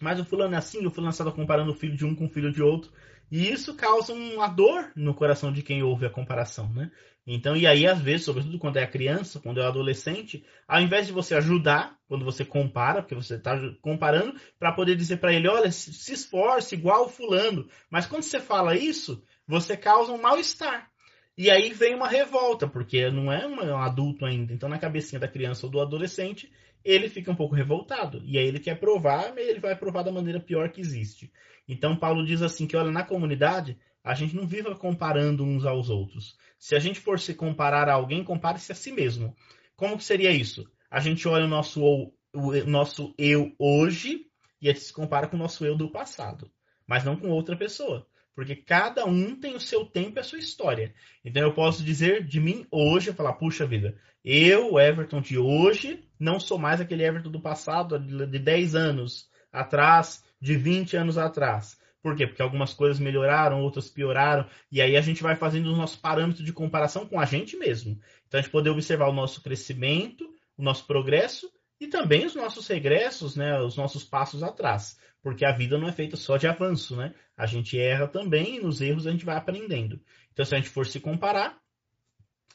[0.00, 2.28] Mas o fulano é assim, o fulano está comparando o filho de um com o
[2.28, 2.90] filho de outro.
[3.30, 6.90] E isso causa uma dor no coração de quem ouve a comparação, né?
[7.30, 11.12] Então, e aí, às vezes, sobretudo quando é criança, quando é adolescente, ao invés de
[11.12, 15.70] você ajudar, quando você compara, porque você está comparando, para poder dizer para ele, olha,
[15.70, 17.68] se esforce igual fulano.
[17.90, 20.90] Mas quando você fala isso, você causa um mal-estar.
[21.36, 24.54] E aí vem uma revolta, porque não é um adulto ainda.
[24.54, 26.50] Então, na cabecinha da criança ou do adolescente,
[26.84, 28.22] ele fica um pouco revoltado.
[28.24, 31.32] E aí ele quer provar, mas ele vai provar da maneira pior que existe.
[31.66, 35.90] Então, Paulo diz assim que, olha, na comunidade, a gente não viva comparando uns aos
[35.90, 36.36] outros.
[36.58, 39.36] Se a gente for se comparar a alguém, compare-se a si mesmo.
[39.76, 40.66] Como que seria isso?
[40.90, 44.26] A gente olha o nosso, o, o nosso eu hoje
[44.60, 46.50] e se compara com o nosso eu do passado,
[46.86, 48.06] mas não com outra pessoa.
[48.34, 50.94] Porque cada um tem o seu tempo e a sua história.
[51.24, 56.40] Então eu posso dizer de mim hoje, falar, puxa vida, eu, Everton de hoje, não
[56.40, 61.78] sou mais aquele Everton do passado, de 10 anos atrás, de 20 anos atrás.
[62.02, 62.26] Por quê?
[62.26, 66.44] Porque algumas coisas melhoraram, outras pioraram, e aí a gente vai fazendo os nossos parâmetros
[66.44, 67.98] de comparação com a gente mesmo.
[68.26, 70.24] Então a gente poder observar o nosso crescimento,
[70.56, 71.50] o nosso progresso
[71.80, 75.92] e também os nossos regressos, né, os nossos passos atrás, porque a vida não é
[75.92, 77.14] feita só de avanço, né?
[77.36, 80.00] A gente erra também e nos erros a gente vai aprendendo.
[80.32, 81.58] Então se a gente for se comparar,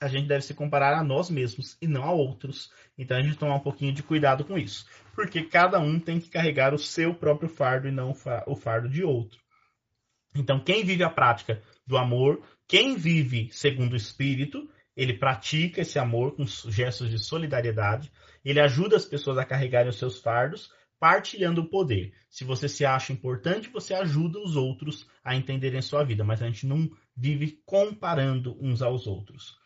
[0.03, 2.69] a gente deve se comparar a nós mesmos e não a outros.
[2.97, 4.85] Então a gente tomar um pouquinho de cuidado com isso,
[5.15, 8.13] porque cada um tem que carregar o seu próprio fardo e não
[8.45, 9.39] o fardo de outro.
[10.35, 15.97] Então quem vive a prática do amor, quem vive segundo o Espírito, ele pratica esse
[15.97, 18.11] amor com gestos de solidariedade,
[18.43, 22.13] ele ajuda as pessoas a carregarem os seus fardos, partilhando o poder.
[22.29, 26.41] Se você se acha importante, você ajuda os outros a entenderem a sua vida, mas
[26.41, 29.62] a gente não vive comparando uns aos outros.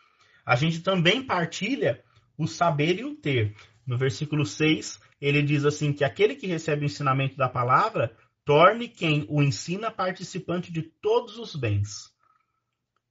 [0.48, 2.02] A gente também partilha
[2.38, 3.54] o saber e o ter.
[3.86, 8.88] No versículo 6, ele diz assim: que aquele que recebe o ensinamento da palavra torne
[8.88, 12.14] quem o ensina participante de todos os bens.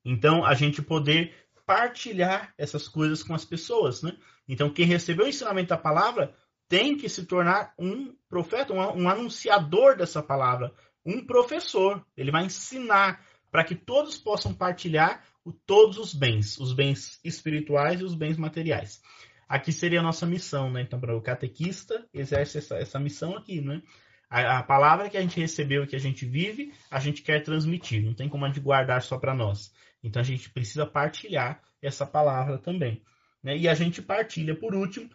[0.02, 1.34] Então, a gente poder
[1.66, 4.16] partilhar essas coisas com as pessoas, né?
[4.48, 6.34] Então, quem recebeu o ensinamento da palavra
[6.70, 10.72] tem que se tornar um profeta, um, um anunciador dessa palavra,
[11.04, 12.02] um professor.
[12.16, 15.22] Ele vai ensinar para que todos possam partilhar
[15.52, 19.00] todos os bens, os bens espirituais e os bens materiais.
[19.48, 20.82] Aqui seria a nossa missão, né?
[20.82, 23.80] Então, para o catequista, exerce essa, essa missão aqui, né?
[24.28, 27.44] A, a, palavra que a gente recebeu e que a gente vive, a gente quer
[27.44, 28.04] transmitir.
[28.04, 29.72] Não tem como a gente guardar só para nós.
[30.02, 33.02] Então, a gente precisa partilhar essa palavra também.
[33.40, 33.56] Né?
[33.56, 35.08] E a gente partilha, por último,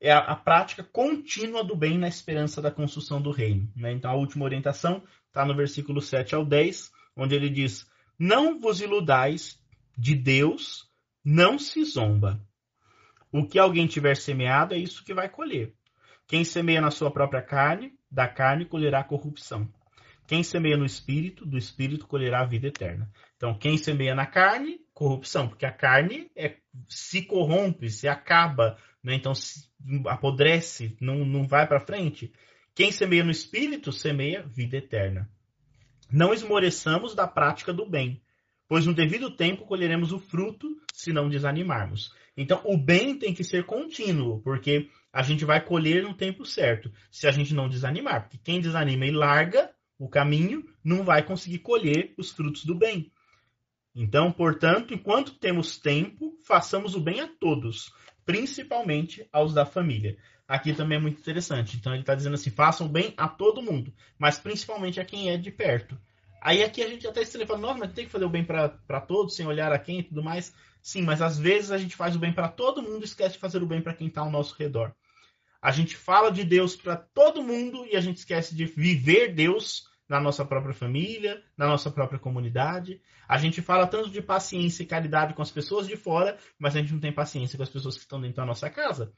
[0.00, 3.68] é a, a, prática contínua do bem na esperança da construção do reino.
[3.74, 3.90] Né?
[3.92, 7.84] Então, a última orientação está no versículo 7 ao 10, onde ele diz:
[8.16, 9.58] Não vos iludais
[9.96, 10.88] de Deus,
[11.24, 12.40] não se zomba.
[13.32, 15.74] O que alguém tiver semeado é isso que vai colher.
[16.26, 19.68] Quem semeia na sua própria carne, da carne colherá corrupção.
[20.26, 23.10] Quem semeia no espírito, do espírito colherá a vida eterna.
[23.36, 26.56] Então, quem semeia na carne, corrupção, porque a carne é,
[26.88, 29.14] se corrompe, se acaba, né?
[29.14, 29.68] então se
[30.06, 32.32] apodrece, não, não vai para frente.
[32.74, 35.28] Quem semeia no espírito, semeia vida eterna.
[36.10, 38.22] Não esmoreçamos da prática do bem,
[38.68, 42.14] pois no devido tempo colheremos o fruto se não desanimarmos.
[42.36, 46.90] Então, o bem tem que ser contínuo, porque a gente vai colher no tempo certo,
[47.10, 48.22] se a gente não desanimar.
[48.22, 53.12] Porque quem desanima e larga o caminho, não vai conseguir colher os frutos do bem.
[53.94, 57.92] Então, portanto, enquanto temos tempo, façamos o bem a todos,
[58.26, 60.16] principalmente aos da família.
[60.48, 61.76] Aqui também é muito interessante.
[61.76, 65.36] Então, ele está dizendo assim: façam bem a todo mundo, mas principalmente a quem é
[65.36, 65.96] de perto.
[66.44, 69.00] Aí aqui a gente até estranha, fala, nossa, mas tem que fazer o bem para
[69.00, 70.52] todos, sem olhar a quem e tudo mais.
[70.82, 73.40] Sim, mas às vezes a gente faz o bem para todo mundo e esquece de
[73.40, 74.94] fazer o bem para quem está ao nosso redor.
[75.62, 79.88] A gente fala de Deus para todo mundo e a gente esquece de viver Deus
[80.06, 83.00] na nossa própria família, na nossa própria comunidade.
[83.26, 86.80] A gente fala tanto de paciência e caridade com as pessoas de fora, mas a
[86.80, 89.10] gente não tem paciência com as pessoas que estão dentro da nossa casa.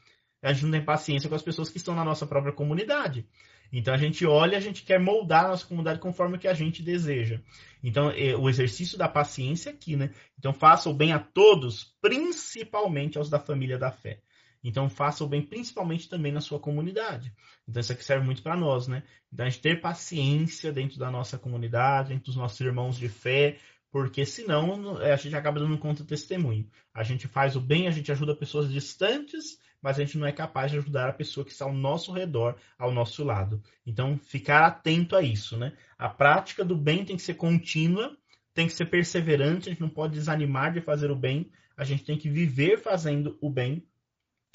[0.47, 3.27] A gente não tem paciência com as pessoas que estão na nossa própria comunidade.
[3.73, 6.55] Então a gente olha, a gente quer moldar a nossa comunidade conforme o que a
[6.55, 7.41] gente deseja.
[7.83, 10.11] Então é, o exercício da paciência aqui, né?
[10.39, 14.21] Então faça o bem a todos, principalmente aos da família da fé.
[14.63, 17.33] Então faça o bem principalmente também na sua comunidade.
[17.69, 19.03] Então isso aqui serve muito para nós, né?
[19.33, 23.59] Então a gente ter paciência dentro da nossa comunidade, dentro dos nossos irmãos de fé,
[23.91, 26.69] porque senão é, a gente acaba dando conta do testemunho.
[26.93, 30.33] A gente faz o bem, a gente ajuda pessoas distantes, mas a gente não é
[30.33, 33.63] capaz de ajudar a pessoa que está ao nosso redor, ao nosso lado.
[33.87, 35.75] Então, ficar atento a isso, né?
[35.97, 38.17] A prática do bem tem que ser contínua,
[38.53, 42.03] tem que ser perseverante, a gente não pode desanimar de fazer o bem, a gente
[42.03, 43.87] tem que viver fazendo o bem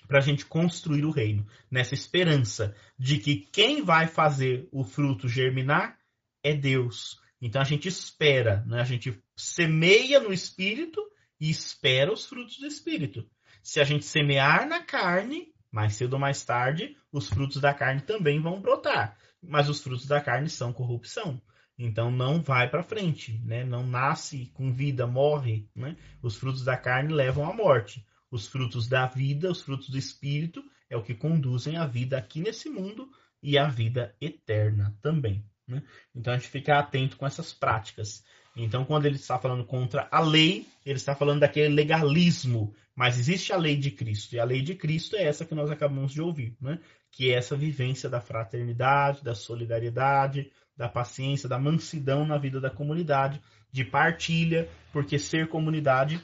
[0.06, 5.30] para a gente construir o reino, nessa esperança de que quem vai fazer o fruto
[5.30, 5.98] germinar
[6.44, 7.22] é Deus.
[7.42, 8.82] Então a gente espera, né?
[8.82, 11.02] a gente semeia no espírito
[11.40, 13.26] e espera os frutos do espírito.
[13.62, 18.02] Se a gente semear na carne, mais cedo ou mais tarde, os frutos da carne
[18.02, 19.18] também vão brotar.
[19.42, 21.42] Mas os frutos da carne são corrupção.
[21.78, 23.64] Então não vai para frente, né?
[23.64, 25.96] Não nasce com vida, morre, né?
[26.22, 28.06] Os frutos da carne levam à morte.
[28.30, 32.42] Os frutos da vida, os frutos do espírito, é o que conduzem a vida aqui
[32.42, 33.10] nesse mundo
[33.42, 35.44] e a vida eterna também.
[35.68, 35.82] Né?
[36.14, 38.24] Então a gente fica atento com essas práticas.
[38.56, 42.76] Então, quando ele está falando contra a lei, ele está falando daquele legalismo.
[43.02, 44.36] Mas existe a lei de Cristo.
[44.36, 46.78] E a lei de Cristo é essa que nós acabamos de ouvir, né?
[47.10, 52.70] que é essa vivência da fraternidade, da solidariedade, da paciência, da mansidão na vida da
[52.70, 53.42] comunidade,
[53.72, 56.24] de partilha, porque ser comunidade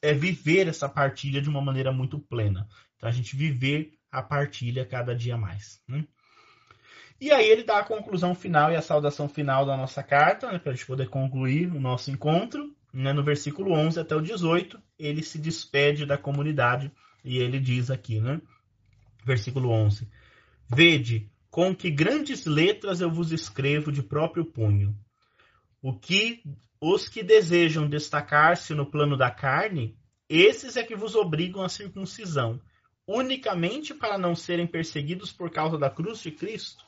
[0.00, 2.68] é viver essa partilha de uma maneira muito plena.
[2.96, 5.82] Então a gente viver a partilha cada dia mais.
[5.88, 6.06] Né?
[7.20, 10.60] E aí ele dá a conclusão final e a saudação final da nossa carta, né,
[10.60, 12.72] para a gente poder concluir o nosso encontro.
[12.92, 16.92] Né, no versículo 11 até o 18, ele se despede da comunidade
[17.24, 18.40] e ele diz aqui, né?
[19.24, 20.08] Versículo 11:
[20.68, 24.96] Vede com que grandes letras eu vos escrevo de próprio punho.
[25.80, 26.42] O que
[26.80, 29.96] os que desejam destacar-se no plano da carne,
[30.28, 32.60] esses é que vos obrigam à circuncisão,
[33.06, 36.84] unicamente para não serem perseguidos por causa da cruz de Cristo.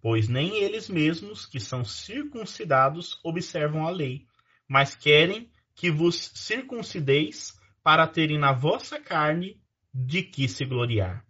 [0.00, 4.26] Pois nem eles mesmos, que são circuncidados, observam a lei,
[4.68, 7.52] mas querem que vos circuncideis
[7.82, 9.60] para terem na vossa carne
[9.92, 11.24] de que se gloriar.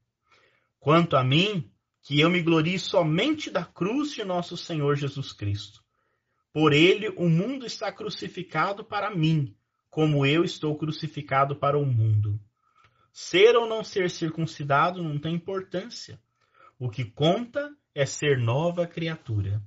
[0.78, 1.70] Quanto a mim,
[2.02, 5.84] que eu me glorie somente da cruz de nosso Senhor Jesus Cristo
[6.54, 9.56] por ele o mundo está crucificado para mim,
[9.90, 12.40] como eu estou crucificado para o mundo.
[13.12, 16.16] Ser ou não ser circuncidado não tem importância.
[16.78, 19.60] O que conta é ser nova criatura.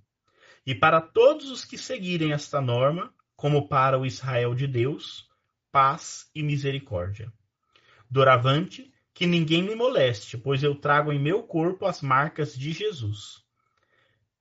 [0.66, 5.30] E para todos os que seguirem esta norma, como para o Israel de Deus,
[5.72, 7.32] paz e misericórdia.
[8.10, 13.44] Doravante, que ninguém me moleste, pois eu trago em meu corpo as marcas de Jesus.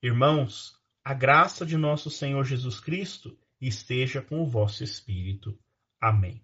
[0.03, 0.75] Irmãos,
[1.05, 5.59] a graça de nosso Senhor Jesus Cristo esteja com o vosso espírito.
[6.01, 6.43] Amém.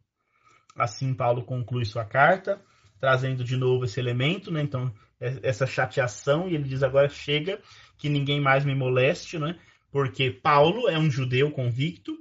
[0.77, 2.63] Assim, Paulo conclui sua carta,
[3.01, 4.63] trazendo de novo esse elemento, né?
[4.63, 7.61] Então, é, essa chateação, e ele diz agora chega,
[7.99, 9.59] que ninguém mais me moleste, né?
[9.91, 12.17] Porque Paulo é um judeu convicto,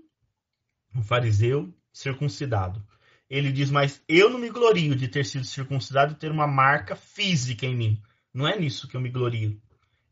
[0.96, 2.86] um fariseu circuncidado.
[3.30, 6.96] Ele diz, mas eu não me glorio de ter sido circuncidado e ter uma marca
[6.96, 8.02] física em mim.
[8.34, 9.62] Não é nisso que eu me glorio.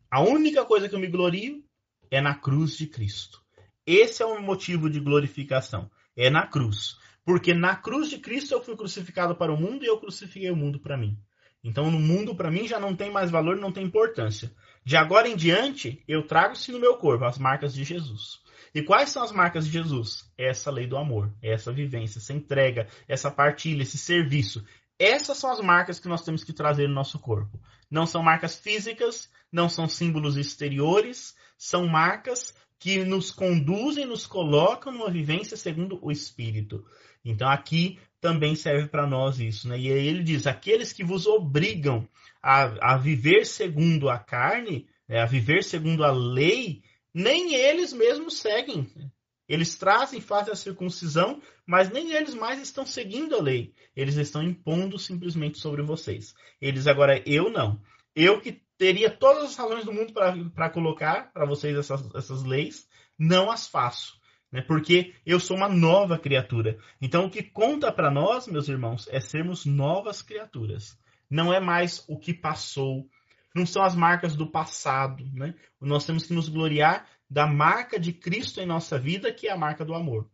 [0.10, 1.64] A única coisa que eu me glorio
[2.10, 3.42] é na cruz de Cristo.
[3.86, 5.90] Esse é o motivo de glorificação.
[6.16, 6.98] É na cruz.
[7.26, 10.56] Porque na cruz de Cristo eu fui crucificado para o mundo e eu crucifiquei o
[10.56, 11.18] mundo para mim.
[11.64, 14.52] Então, no mundo, para mim, já não tem mais valor, não tem importância.
[14.84, 18.40] De agora em diante, eu trago-se no meu corpo as marcas de Jesus.
[18.74, 20.30] E quais são as marcas de Jesus?
[20.38, 24.64] Essa lei do amor, essa vivência, essa entrega, essa partilha, esse serviço.
[24.98, 27.60] Essas são as marcas que nós temos que trazer no nosso corpo.
[27.90, 34.94] Não são marcas físicas, não são símbolos exteriores, são marcas que nos conduzem, nos colocam
[34.94, 36.86] numa vivência segundo o Espírito.
[37.24, 39.68] Então aqui também serve para nós isso.
[39.68, 39.80] Né?
[39.80, 42.08] E aí ele diz: aqueles que vos obrigam
[42.42, 45.22] a, a viver segundo a carne, né?
[45.22, 48.88] a viver segundo a lei, nem eles mesmos seguem.
[49.48, 53.74] Eles trazem, fazem a circuncisão, mas nem eles mais estão seguindo a lei.
[53.96, 56.36] Eles estão impondo simplesmente sobre vocês.
[56.62, 57.82] Eles agora, eu não.
[58.16, 62.88] Eu que teria todas as razões do mundo para colocar para vocês essas, essas leis,
[63.18, 64.19] não as faço.
[64.52, 64.62] Né?
[64.62, 66.78] Porque eu sou uma nova criatura.
[67.02, 70.98] Então, o que conta para nós, meus irmãos, é sermos novas criaturas.
[71.30, 73.08] Não é mais o que passou.
[73.54, 75.24] Não são as marcas do passado.
[75.34, 75.54] Né?
[75.80, 79.58] Nós temos que nos gloriar da marca de Cristo em nossa vida, que é a
[79.58, 80.28] marca do amor.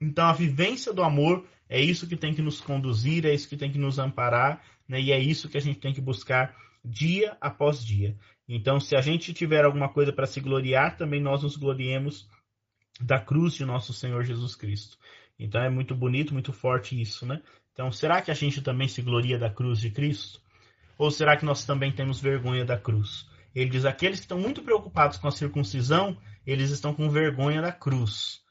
[0.00, 3.56] Então, a vivência do amor é isso que tem que nos conduzir, é isso que
[3.56, 5.00] tem que nos amparar, né?
[5.00, 6.54] e é isso que a gente tem que buscar
[6.84, 8.16] dia após dia.
[8.48, 12.28] Então, se a gente tiver alguma coisa para se gloriar, também nós nos gloriemos
[13.00, 14.98] da cruz de nosso Senhor Jesus Cristo.
[15.38, 17.40] Então é muito bonito, muito forte isso, né?
[17.72, 20.40] Então, será que a gente também se gloria da cruz de Cristo?
[20.98, 23.28] Ou será que nós também temos vergonha da cruz?
[23.54, 27.70] Ele diz: aqueles que estão muito preocupados com a circuncisão, eles estão com vergonha da
[27.70, 28.42] cruz.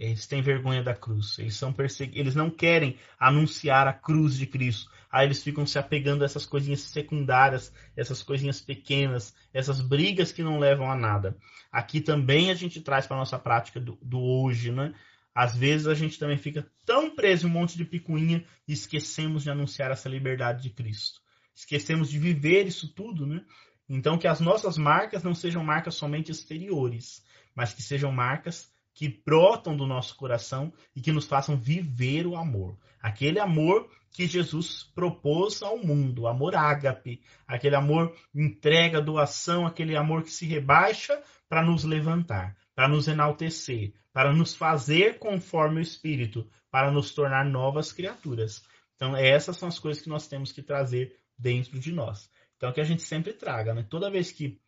[0.00, 1.38] Eles têm vergonha da cruz.
[1.38, 2.12] Eles são persegu...
[2.14, 4.90] eles não querem anunciar a cruz de Cristo.
[5.12, 10.42] Aí eles ficam se apegando a essas coisinhas secundárias, essas coisinhas pequenas, essas brigas que
[10.42, 11.36] não levam a nada.
[11.70, 14.94] Aqui também a gente traz para nossa prática do, do, hoje, né?
[15.34, 19.42] Às vezes a gente também fica tão preso em um monte de picuinha e esquecemos
[19.42, 21.20] de anunciar essa liberdade de Cristo.
[21.54, 23.44] Esquecemos de viver isso tudo, né?
[23.86, 27.22] Então que as nossas marcas não sejam marcas somente exteriores,
[27.54, 32.36] mas que sejam marcas que brotam do nosso coração e que nos façam viver o
[32.36, 32.76] amor.
[33.00, 40.22] Aquele amor que Jesus propôs ao mundo, amor ágape, aquele amor entrega, doação, aquele amor
[40.22, 46.46] que se rebaixa para nos levantar, para nos enaltecer, para nos fazer conforme o Espírito,
[46.70, 48.62] para nos tornar novas criaturas.
[48.96, 52.30] Então, essas são as coisas que nós temos que trazer dentro de nós.
[52.58, 53.82] Então, que a gente sempre traga, né?
[53.88, 54.60] Toda vez que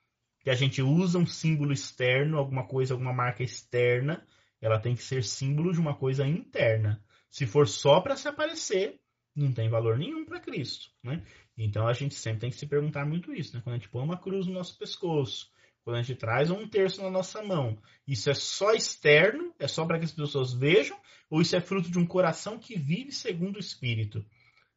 [0.43, 4.27] que a gente usa um símbolo externo, alguma coisa, alguma marca externa,
[4.61, 7.03] ela tem que ser símbolo de uma coisa interna.
[7.31, 9.01] Se for só para se aparecer,
[9.35, 11.23] não tem valor nenhum para Cristo, né?
[11.57, 13.63] Então a gente sempre tem que se perguntar muito isso, né?
[13.63, 15.51] Quando a gente põe uma cruz no nosso pescoço,
[15.85, 19.85] quando a gente traz um terço na nossa mão, isso é só externo, é só
[19.85, 20.99] para que as pessoas vejam,
[21.31, 24.25] ou isso é fruto de um coração que vive segundo o Espírito?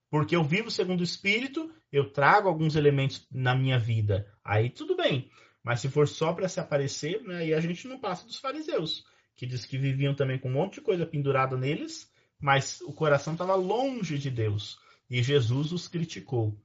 [0.09, 4.31] Porque eu vivo segundo o Espírito, eu trago alguns elementos na minha vida.
[4.43, 5.29] Aí tudo bem.
[5.65, 9.03] Mas se for só para se aparecer, né, aí a gente não passa dos fariseus,
[9.35, 12.07] que diz que viviam também com um monte de coisa pendurada neles,
[12.39, 14.77] mas o coração estava longe de Deus.
[15.09, 16.55] E Jesus os criticou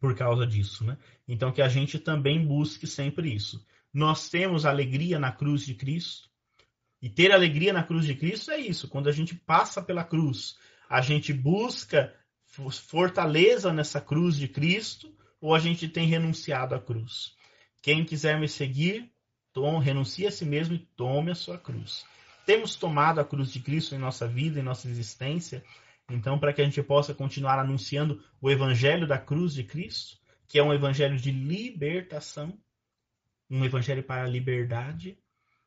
[0.00, 0.82] por causa disso.
[0.82, 0.96] Né?
[1.28, 3.62] Então que a gente também busque sempre isso.
[3.92, 6.30] Nós temos alegria na cruz de Cristo.
[7.02, 8.88] E ter alegria na cruz de Cristo é isso.
[8.88, 10.56] Quando a gente passa pela cruz,
[10.88, 12.14] a gente busca
[12.88, 17.36] fortaleza nessa cruz de Cristo, ou a gente tem renunciado à cruz.
[17.82, 19.10] Quem quiser me seguir,
[19.52, 22.04] tome, renuncie a si mesmo e tome a sua cruz.
[22.44, 25.64] Temos tomado a cruz de Cristo em nossa vida, em nossa existência,
[26.08, 30.16] então, para que a gente possa continuar anunciando o evangelho da cruz de Cristo,
[30.46, 32.56] que é um evangelho de libertação,
[33.50, 35.18] um evangelho para a liberdade.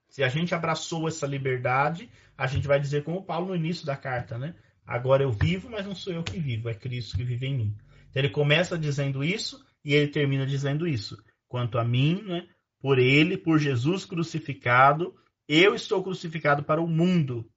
[0.08, 3.98] Se a gente abraçou essa liberdade, a gente vai dizer como Paulo no início da
[3.98, 4.56] carta, né?
[4.86, 7.78] Agora eu vivo, mas não sou eu que vivo, é Cristo que vive em mim.
[8.10, 11.22] Então ele começa dizendo isso e ele termina dizendo isso.
[11.50, 12.48] Quanto a mim, né?
[12.80, 15.14] por ele, por Jesus crucificado,
[15.48, 17.52] eu estou crucificado para o mundo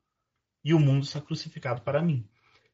[0.64, 2.28] e o mundo está crucificado para mim.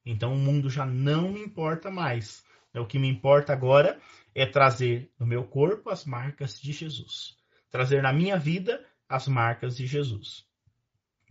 [0.06, 2.42] Então o mundo já não me importa mais.
[2.74, 4.00] O que me importa agora
[4.34, 7.36] é trazer no meu corpo as marcas de Jesus.
[7.70, 10.46] Trazer na minha vida as marcas de Jesus.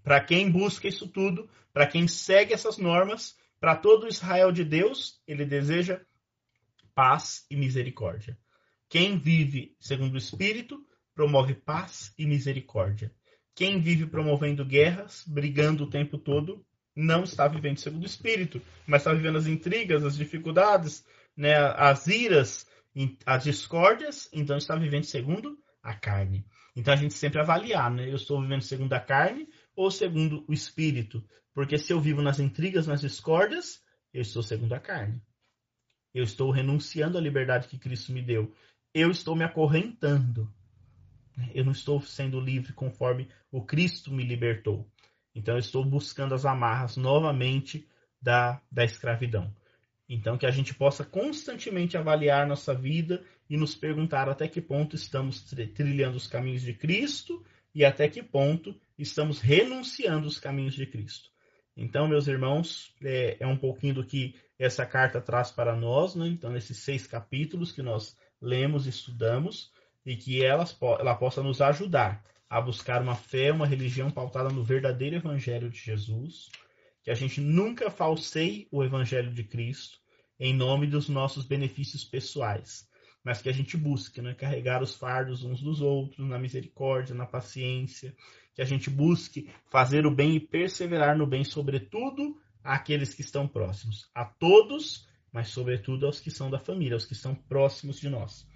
[0.04, 5.22] Para quem busca isso tudo, para quem segue essas normas, para todo Israel de Deus,
[5.28, 6.02] ele deseja
[6.94, 8.38] paz e misericórdia.
[8.90, 13.12] Quem vive segundo o Espírito promove paz e misericórdia.
[13.56, 16.66] Quem vive promovendo guerras, brigando o tempo todo,
[16.96, 22.08] não está vivendo segundo o Espírito, mas está vivendo as intrigas, as dificuldades, né, as
[22.08, 22.68] iras,
[23.26, 26.46] as discórdias, então está vivendo segundo a carne.
[26.76, 28.10] Então a gente sempre avaliar, né?
[28.10, 31.24] Eu estou vivendo segundo a carne ou segundo o Espírito?
[31.54, 33.82] Porque se eu vivo nas intrigas, nas discórdias,
[34.14, 35.22] eu estou segundo a carne.
[36.14, 38.54] Eu estou renunciando à liberdade que Cristo me deu.
[39.00, 40.52] Eu estou me acorrentando.
[41.54, 44.89] Eu não estou sendo livre conforme o Cristo me libertou.
[45.36, 47.88] Então eu estou buscando as amarras novamente
[48.20, 49.54] da, da escravidão.
[50.10, 54.95] Então que a gente possa constantemente avaliar nossa vida e nos perguntar até que ponto
[54.95, 55.43] estamos
[55.76, 57.45] trilhando os caminhos de Cristo
[57.76, 61.30] e até que ponto estamos renunciando os caminhos de Cristo.
[61.76, 66.28] Então, meus irmãos, é, é um pouquinho do que essa carta traz para nós, né?
[66.28, 69.72] Então, nesses seis capítulos que nós lemos estudamos,
[70.06, 74.64] e que elas, ela possa nos ajudar a buscar uma fé, uma religião pautada no
[74.64, 76.50] verdadeiro Evangelho de Jesus,
[77.04, 80.00] que a gente nunca falseie o Evangelho de Cristo
[80.40, 82.88] em nome dos nossos benefícios pessoais,
[83.24, 87.26] mas que a gente busque né, carregar os fardos uns dos outros na misericórdia, na
[87.26, 88.16] paciência,
[88.56, 93.48] que a gente busque fazer o bem e perseverar no bem, sobretudo àqueles que estão
[93.48, 98.09] próximos, a todos, mas sobretudo aos que são da família, aos que estão próximos de
[98.09, 98.47] nós.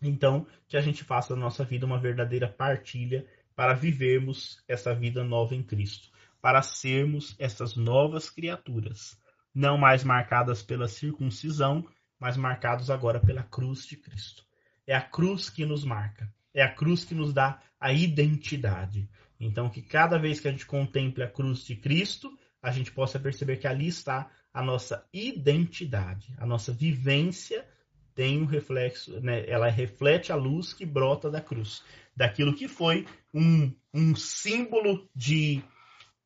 [0.00, 5.22] Então, que a gente faça da nossa vida uma verdadeira partilha para vivermos essa vida
[5.22, 6.08] nova em Cristo,
[6.40, 9.16] para sermos essas novas criaturas,
[9.54, 11.86] não mais marcadas pela circuncisão,
[12.18, 14.44] mas marcados agora pela cruz de Cristo.
[14.86, 19.08] É a cruz que nos marca, é a cruz que nos dá a identidade.
[19.38, 23.18] Então, que cada vez que a gente contemple a cruz de Cristo, a gente possa
[23.18, 27.66] perceber que ali está a nossa identidade, a nossa vivência
[28.14, 29.48] tem um reflexo, né?
[29.48, 31.82] ela reflete a luz que brota da cruz,
[32.14, 35.62] daquilo que foi um, um símbolo de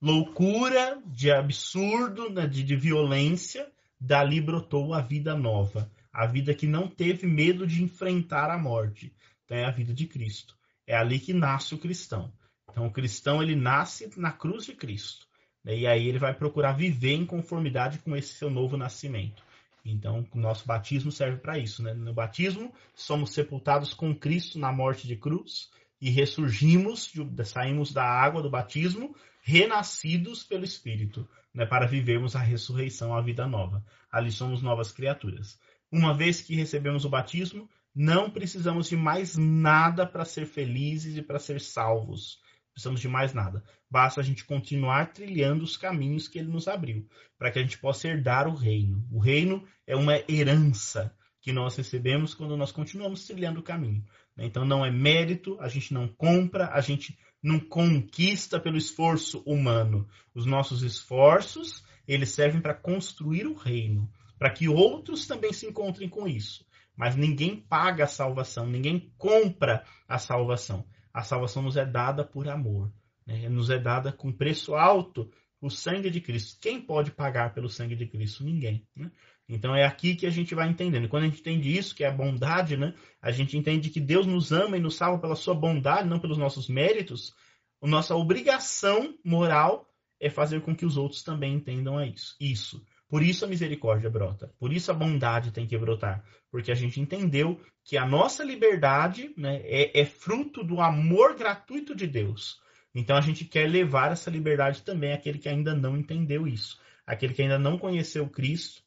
[0.03, 2.47] loucura, de absurdo, né?
[2.47, 3.71] de, de violência,
[4.01, 9.13] dali brotou a vida nova, a vida que não teve medo de enfrentar a morte,
[9.45, 10.57] então é a vida de Cristo.
[10.87, 12.33] É ali que nasce o cristão.
[12.71, 15.27] Então o cristão ele nasce na cruz de Cristo?
[15.75, 19.43] E aí ele vai procurar viver em conformidade com esse seu novo nascimento.
[19.85, 21.83] Então, o nosso batismo serve para isso.
[21.83, 21.93] Né?
[21.95, 27.13] No batismo, somos sepultados com Cristo na morte de cruz e ressurgimos,
[27.45, 31.67] saímos da água do batismo, renascidos pelo Espírito, né?
[31.67, 33.85] para vivermos a ressurreição, a vida nova.
[34.11, 35.59] Ali somos novas criaturas.
[35.91, 41.23] Uma vez que recebemos o batismo, não precisamos de mais nada para ser felizes e
[41.23, 42.41] para ser salvos
[42.77, 43.65] precisamos de mais nada.
[43.91, 47.79] Basta a gente continuar trilhando os caminhos que ele nos abriu, para que a gente
[47.79, 49.03] possa herdar o reino.
[49.11, 54.05] O reino é uma herança que nós recebemos quando nós continuamos trilhando o caminho.
[54.37, 60.07] Então não é mérito, a gente não compra, a gente não conquista pelo esforço humano.
[60.35, 64.07] Os nossos esforços, eles servem para construir o reino,
[64.39, 66.67] para que outros também se encontrem com isso.
[66.95, 70.85] Mas ninguém paga a salvação, ninguém compra a salvação
[71.17, 72.93] a salvação nos é dada por amor,
[73.27, 73.49] né?
[73.49, 75.31] nos é dada com preço alto,
[75.63, 76.59] o sangue de Cristo.
[76.61, 78.45] Quem pode pagar pelo sangue de Cristo?
[78.45, 78.87] Ninguém.
[78.95, 79.11] Né?
[79.49, 81.09] Então é aqui que a gente vai entendendo.
[81.09, 82.93] Quando a gente entende isso, que é a bondade, né?
[83.23, 86.37] a gente entende que Deus nos ama e nos salva pela sua bondade, não pelos
[86.37, 87.35] nossos méritos.
[87.81, 89.89] A nossa obrigação moral
[90.21, 92.37] é fazer com que os outros também entendam isso.
[92.39, 92.85] isso.
[93.09, 97.01] Por isso a misericórdia brota, por isso a bondade tem que brotar, porque a gente
[97.01, 102.61] entendeu que a nossa liberdade né, é, é fruto do amor gratuito de Deus.
[102.93, 107.33] Então a gente quer levar essa liberdade também àquele que ainda não entendeu isso, aquele
[107.33, 108.83] que ainda não conheceu Cristo,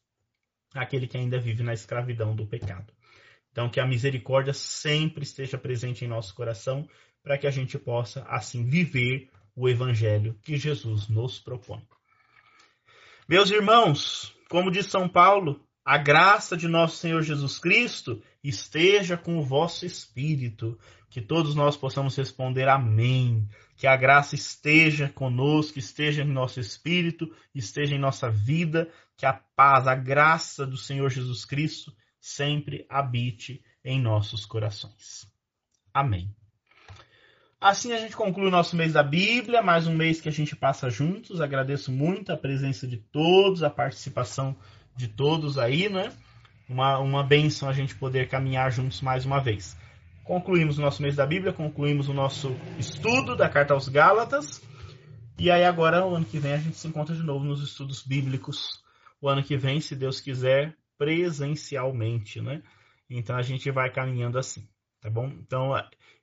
[0.74, 2.92] aquele que ainda vive na escravidão do pecado.
[3.50, 6.86] Então que a misericórdia sempre esteja presente em nosso coração
[7.22, 11.82] para que a gente possa assim viver o evangelho que Jesus nos propõe.
[13.30, 19.38] Meus irmãos, como diz São Paulo, a graça de nosso Senhor Jesus Cristo esteja com
[19.38, 20.76] o vosso espírito.
[21.08, 23.48] Que todos nós possamos responder amém.
[23.76, 28.90] Que a graça esteja conosco, esteja em nosso espírito, esteja em nossa vida.
[29.16, 35.24] Que a paz, a graça do Senhor Jesus Cristo sempre habite em nossos corações.
[35.94, 36.34] Amém.
[37.60, 40.56] Assim a gente conclui o nosso mês da Bíblia, mais um mês que a gente
[40.56, 41.42] passa juntos.
[41.42, 44.56] Agradeço muito a presença de todos, a participação
[44.96, 46.10] de todos aí, né?
[46.66, 49.76] Uma, uma benção a gente poder caminhar juntos mais uma vez.
[50.24, 54.62] Concluímos o nosso mês da Bíblia, concluímos o nosso estudo da carta aos Gálatas.
[55.38, 58.02] E aí agora, o ano que vem, a gente se encontra de novo nos estudos
[58.02, 58.82] bíblicos.
[59.20, 62.62] O ano que vem, se Deus quiser, presencialmente, né?
[63.10, 64.66] Então a gente vai caminhando assim,
[64.98, 65.26] tá bom?
[65.26, 65.72] Então,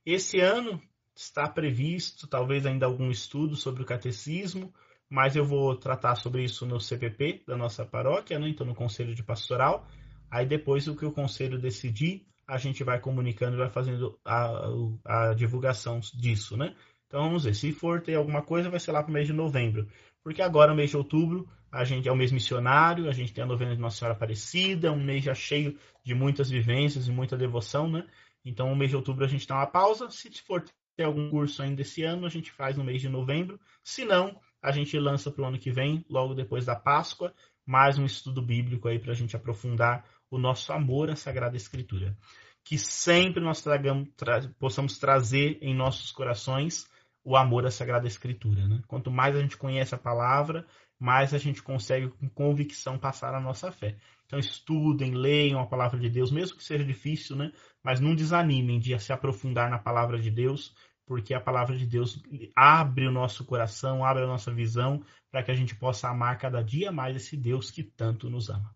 [0.04, 0.82] esse ano
[1.18, 4.74] está previsto talvez ainda algum estudo sobre o catecismo,
[5.10, 8.50] mas eu vou tratar sobre isso no CPP da nossa paróquia, né?
[8.50, 9.88] então no Conselho de Pastoral.
[10.30, 14.70] Aí depois o que o Conselho decidir, a gente vai comunicando e vai fazendo a,
[15.06, 16.76] a, divulgação disso, né?
[17.08, 19.34] Então vamos ver, se for ter alguma coisa, vai ser lá para o mês de
[19.34, 19.88] novembro.
[20.22, 23.48] Porque agora, mês de outubro, a gente é o mês missionário, a gente tem a
[23.48, 27.90] novena de Nossa Senhora Aparecida, um mês já cheio de muitas vivências e muita devoção,
[27.90, 28.06] né?
[28.44, 30.10] Então, no mês de outubro a gente dá uma pausa.
[30.10, 30.64] Se for
[30.98, 33.60] ter algum curso ainda esse ano, a gente faz no mês de novembro.
[33.84, 37.34] Se não, a gente lança para o ano que vem, logo depois da Páscoa,
[37.64, 42.18] mais um estudo bíblico aí para a gente aprofundar o nosso amor à Sagrada Escritura.
[42.64, 46.90] Que sempre nós tragamos, tra possamos trazer em nossos corações
[47.24, 48.68] o amor à Sagrada Escritura.
[48.68, 48.82] Né?
[48.88, 50.66] Quanto mais a gente conhece a palavra,
[51.00, 53.98] mais a gente consegue com convicção passar a nossa fé.
[54.26, 57.52] Então estudem, leiam a palavra de Deus, mesmo que seja difícil, né?
[57.84, 60.76] Mas não desanimem de se aprofundar na palavra de Deus,
[61.08, 62.22] porque a palavra de Deus
[62.54, 65.02] abre o nosso coração, abre a nossa visão,
[65.32, 68.76] para que a gente possa amar cada dia mais esse Deus que tanto nos ama.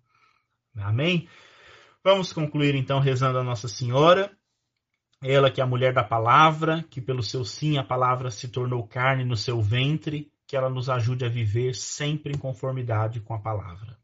[0.77, 1.27] Amém?
[2.01, 4.31] Vamos concluir então rezando a Nossa Senhora,
[5.21, 8.87] ela que é a mulher da palavra, que pelo seu sim a palavra se tornou
[8.87, 13.39] carne no seu ventre, que ela nos ajude a viver sempre em conformidade com a
[13.39, 13.99] palavra.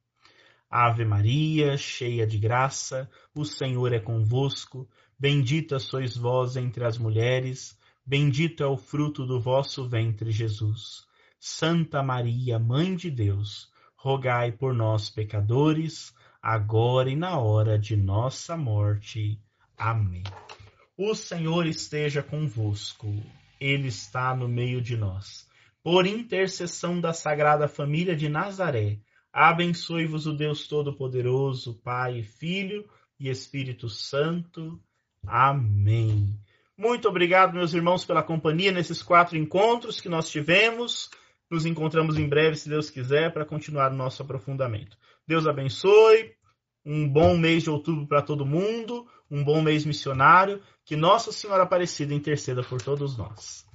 [0.70, 4.88] Ave Maria, cheia de graça, o Senhor é convosco,
[5.18, 7.78] bendita sois vós entre as mulheres,
[8.10, 11.06] Bendito é o fruto do vosso ventre, Jesus.
[11.38, 18.56] Santa Maria, Mãe de Deus, rogai por nós, pecadores, agora e na hora de nossa
[18.56, 19.38] morte.
[19.78, 20.24] Amém.
[20.98, 23.14] O Senhor esteja convosco,
[23.60, 25.46] Ele está no meio de nós.
[25.84, 29.02] Por intercessão da Sagrada Família de Nazaré,
[29.34, 32.90] abençoe-vos o Deus Todo-Poderoso, Pai, Filho
[33.20, 34.82] e Espírito Santo.
[35.26, 36.40] Amém.
[36.78, 41.10] Muito obrigado, meus irmãos, pela companhia nesses quatro encontros que nós tivemos.
[41.50, 44.96] Nos encontramos em breve, se Deus quiser, para continuar o nosso aprofundamento.
[45.28, 46.36] Deus abençoe.
[46.86, 49.08] Um bom mês de outubro para todo mundo.
[49.30, 50.62] Um bom mês missionário.
[50.86, 53.67] Que Nossa Senhora Aparecida interceda por todos nós.